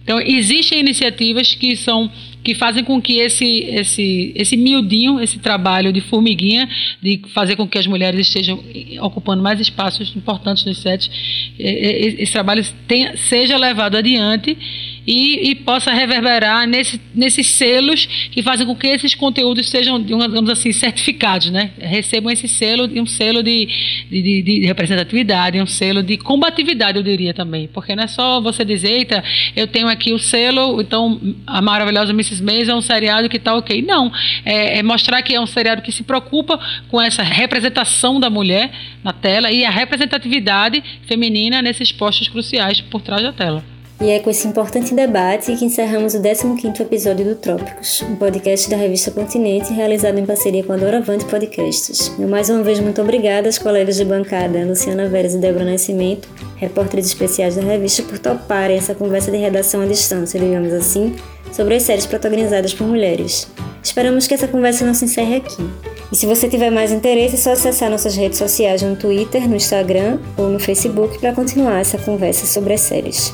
Então, 0.08 0.22
existem 0.22 0.80
iniciativas 0.80 1.54
que 1.54 1.76
são 1.76 2.10
que 2.42 2.56
fazem 2.56 2.82
com 2.82 3.02
que 3.02 3.18
esse, 3.18 3.66
esse, 3.66 4.32
esse 4.34 4.56
miudinho, 4.56 5.20
esse 5.20 5.38
trabalho 5.38 5.92
de 5.92 6.00
formiguinha, 6.00 6.70
de 7.04 7.22
fazer 7.34 7.58
com 7.58 7.68
que 7.68 7.78
as 7.78 7.86
mulheres 7.86 8.22
estejam 8.22 8.64
ocupando 9.02 9.44
mais 9.44 9.60
espaços 9.60 10.16
importantes 10.16 10.64
nos 10.64 10.78
sets, 10.78 11.12
esse 11.60 12.32
trabalho 12.32 12.66
tenha, 12.88 13.18
seja 13.18 13.58
levado 13.58 13.98
adiante 13.98 14.58
e, 15.08 15.52
e, 15.52 15.56
possa 15.56 15.94
reverberar 15.94 16.68
nesse, 16.68 17.00
nesses 17.16 17.48
selos 17.48 18.06
que 18.30 18.44
fazem 18.44 18.68
com 18.68 18.76
que 18.76 18.88
esses 18.88 19.16
conteúdos 19.16 19.70
sejam, 19.70 20.02
digamos 20.04 20.50
assim, 20.50 20.74
certificados, 20.74 21.50
né? 21.50 21.72
Recebam 21.80 22.30
esse 22.30 22.46
selo, 22.50 22.90
um 23.00 23.06
selo 23.06 23.42
de, 23.42 23.70
de, 24.12 24.42
de, 24.42 24.66
representatividade, 24.66 25.62
um 25.62 25.66
selo 25.66 26.04
de 26.04 26.18
combatividade, 26.18 26.98
eu 26.98 27.04
diria 27.04 27.34
também. 27.34 27.70
Porque 27.70 27.96
não 27.96 28.04
é 28.04 28.08
só 28.08 28.42
você 28.42 28.66
dizer, 28.66 28.90
eita, 28.90 29.24
eu 29.56 29.66
tenho 29.66 29.88
aqui 29.88 30.12
o 30.12 30.20
selo, 30.20 30.82
então 30.82 31.22
a 31.46 31.62
maravilhosa 31.62 32.12
Mrs. 32.12 32.44
Maisel 32.44 32.76
é 32.76 32.78
um 32.78 32.82
seriado 32.82 33.30
que 33.30 33.38
está 33.38 33.56
ok. 33.56 33.82
Não, 33.82 34.12
é, 34.44 34.80
é 34.80 34.84
mostrar 34.84 35.22
que 35.22 35.34
é 35.34 35.40
um 35.40 35.48
seriado 35.48 35.82
que 35.82 35.92
se 35.92 36.04
preocupa 36.04 36.60
com 36.90 37.02
essa 37.02 37.24
representação 37.24 38.20
da 38.20 38.30
mulher 38.30 38.72
na 39.02 39.14
tela 39.14 39.50
e 39.54 39.64
a 39.64 39.70
representatividade 39.70 40.84
feminina 41.06 41.62
nesses 41.62 41.94
postos 41.94 42.28
cruciais 42.28 42.82
por 42.82 43.02
trás 43.02 43.24
da 43.24 43.32
tela. 43.32 43.77
E 44.00 44.12
é 44.12 44.20
com 44.20 44.30
esse 44.30 44.48
importante 44.48 44.94
debate 44.94 45.56
que 45.56 45.66
encerramos 45.66 46.14
o 46.14 46.20
15º 46.20 46.82
episódio 46.82 47.26
do 47.26 47.36
Trópicos, 47.36 48.04
um 48.04 48.16
podcast 48.16 48.70
da 48.70 48.78
revista 48.78 49.10
Continente 49.10 49.74
realizado 49.74 50.20
em 50.20 50.26
parceria 50.26 50.64
com 50.64 50.72
a 50.74 50.78
Doravante 50.78 51.26
Podcasts. 51.26 52.12
Eu 52.20 52.28
mais 52.28 52.48
uma 52.48 52.62
vez 52.62 52.80
muito 52.80 53.02
obrigada 53.02 53.50
às 53.50 53.58
colegas 53.58 53.96
de 53.96 54.06
bancada 54.06 54.64
Luciana 54.66 55.10
Veres 55.10 55.34
e 55.34 55.40
Débora 55.40 55.66
Nascimento, 55.66 56.30
repórteres 56.58 57.08
especiais 57.08 57.56
da 57.56 57.64
revista, 57.64 58.04
por 58.04 58.20
toparem 58.20 58.78
essa 58.78 58.94
conversa 58.94 59.32
de 59.32 59.38
redação 59.38 59.82
à 59.82 59.88
distância, 59.88 60.40
digamos 60.40 60.74
assim, 60.74 61.16
sobre 61.52 61.74
as 61.74 61.82
séries 61.82 62.06
protagonizadas 62.06 62.76
por 62.76 62.86
mulheres. 62.86 63.48
Esperamos 63.82 64.28
que 64.28 64.36
essa 64.36 64.48
conversa 64.48 64.86
não 64.86 64.94
se 64.94 65.06
encerre 65.06 65.38
aqui. 65.38 65.68
E 66.12 66.16
se 66.16 66.28
você 66.28 66.48
tiver 66.48 66.70
mais 66.70 66.92
interesse, 66.92 67.34
é 67.34 67.40
só 67.40 67.52
acessar 67.54 67.90
nossas 67.90 68.16
redes 68.16 68.38
sociais 68.38 68.84
no 68.84 68.96
Twitter, 68.96 69.50
no 69.50 69.56
Instagram 69.56 70.20
ou 70.38 70.50
no 70.50 70.60
Facebook 70.60 71.18
para 71.18 71.34
continuar 71.34 71.80
essa 71.80 71.98
conversa 71.98 72.46
sobre 72.46 72.76
as 72.76 72.82
séries. 72.82 73.34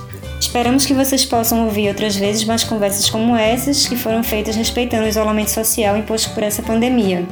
Esperamos 0.53 0.85
que 0.85 0.93
vocês 0.93 1.25
possam 1.25 1.65
ouvir 1.65 1.87
outras 1.87 2.15
vezes 2.15 2.45
mais 2.45 2.63
conversas 2.63 3.09
como 3.09 3.35
essas, 3.35 3.87
que 3.87 3.95
foram 3.95 4.23
feitas 4.23 4.55
respeitando 4.55 5.05
o 5.05 5.07
isolamento 5.07 5.49
social 5.49 5.97
imposto 5.97 6.31
por 6.35 6.43
essa 6.43 6.61
pandemia. 6.61 7.27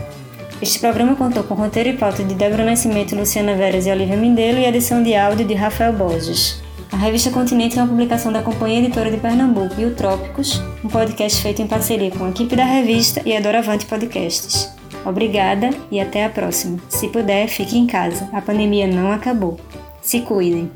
Este 0.60 0.80
programa 0.80 1.16
contou 1.16 1.44
com 1.44 1.54
roteiro 1.54 1.90
e 1.90 1.94
pauta 1.94 2.24
de 2.24 2.34
Débora 2.34 2.66
Nascimento, 2.66 3.16
Luciana 3.16 3.54
Veras 3.54 3.86
e 3.86 3.92
Olivia 3.92 4.18
Mindelo 4.18 4.58
e 4.58 4.66
edição 4.66 5.04
de 5.04 5.14
áudio 5.14 5.46
de 5.46 5.54
Rafael 5.54 5.94
Borges. 5.94 6.64
A 6.92 6.98
revista 6.98 7.30
Continente 7.30 7.78
é 7.78 7.84
uma 7.84 7.90
publicação 7.90 8.34
da 8.34 8.42
Companhia 8.42 8.80
Editora 8.80 9.12
de 9.12 9.18
Pernambuco 9.18 9.80
e 9.80 9.86
o 9.86 9.94
Trópicos, 9.94 10.60
um 10.84 10.88
podcast 10.88 11.44
feito 11.44 11.62
em 11.62 11.68
parceria 11.68 12.10
com 12.10 12.26
a 12.26 12.30
equipe 12.32 12.56
da 12.56 12.66
revista 12.66 13.22
e 13.24 13.38
a 13.38 13.40
Doravante 13.40 13.86
Podcasts. 13.86 14.68
Obrigada 15.06 15.70
e 15.92 16.02
até 16.02 16.26
a 16.26 16.30
próxima. 16.32 16.80
Se 16.90 17.08
puder, 17.08 17.48
fique 17.50 17.78
em 17.78 17.86
casa. 17.86 18.28
A 18.34 18.42
pandemia 18.42 18.88
não 18.88 19.12
acabou. 19.12 19.60
Se 20.02 20.22
cuidem. 20.22 20.72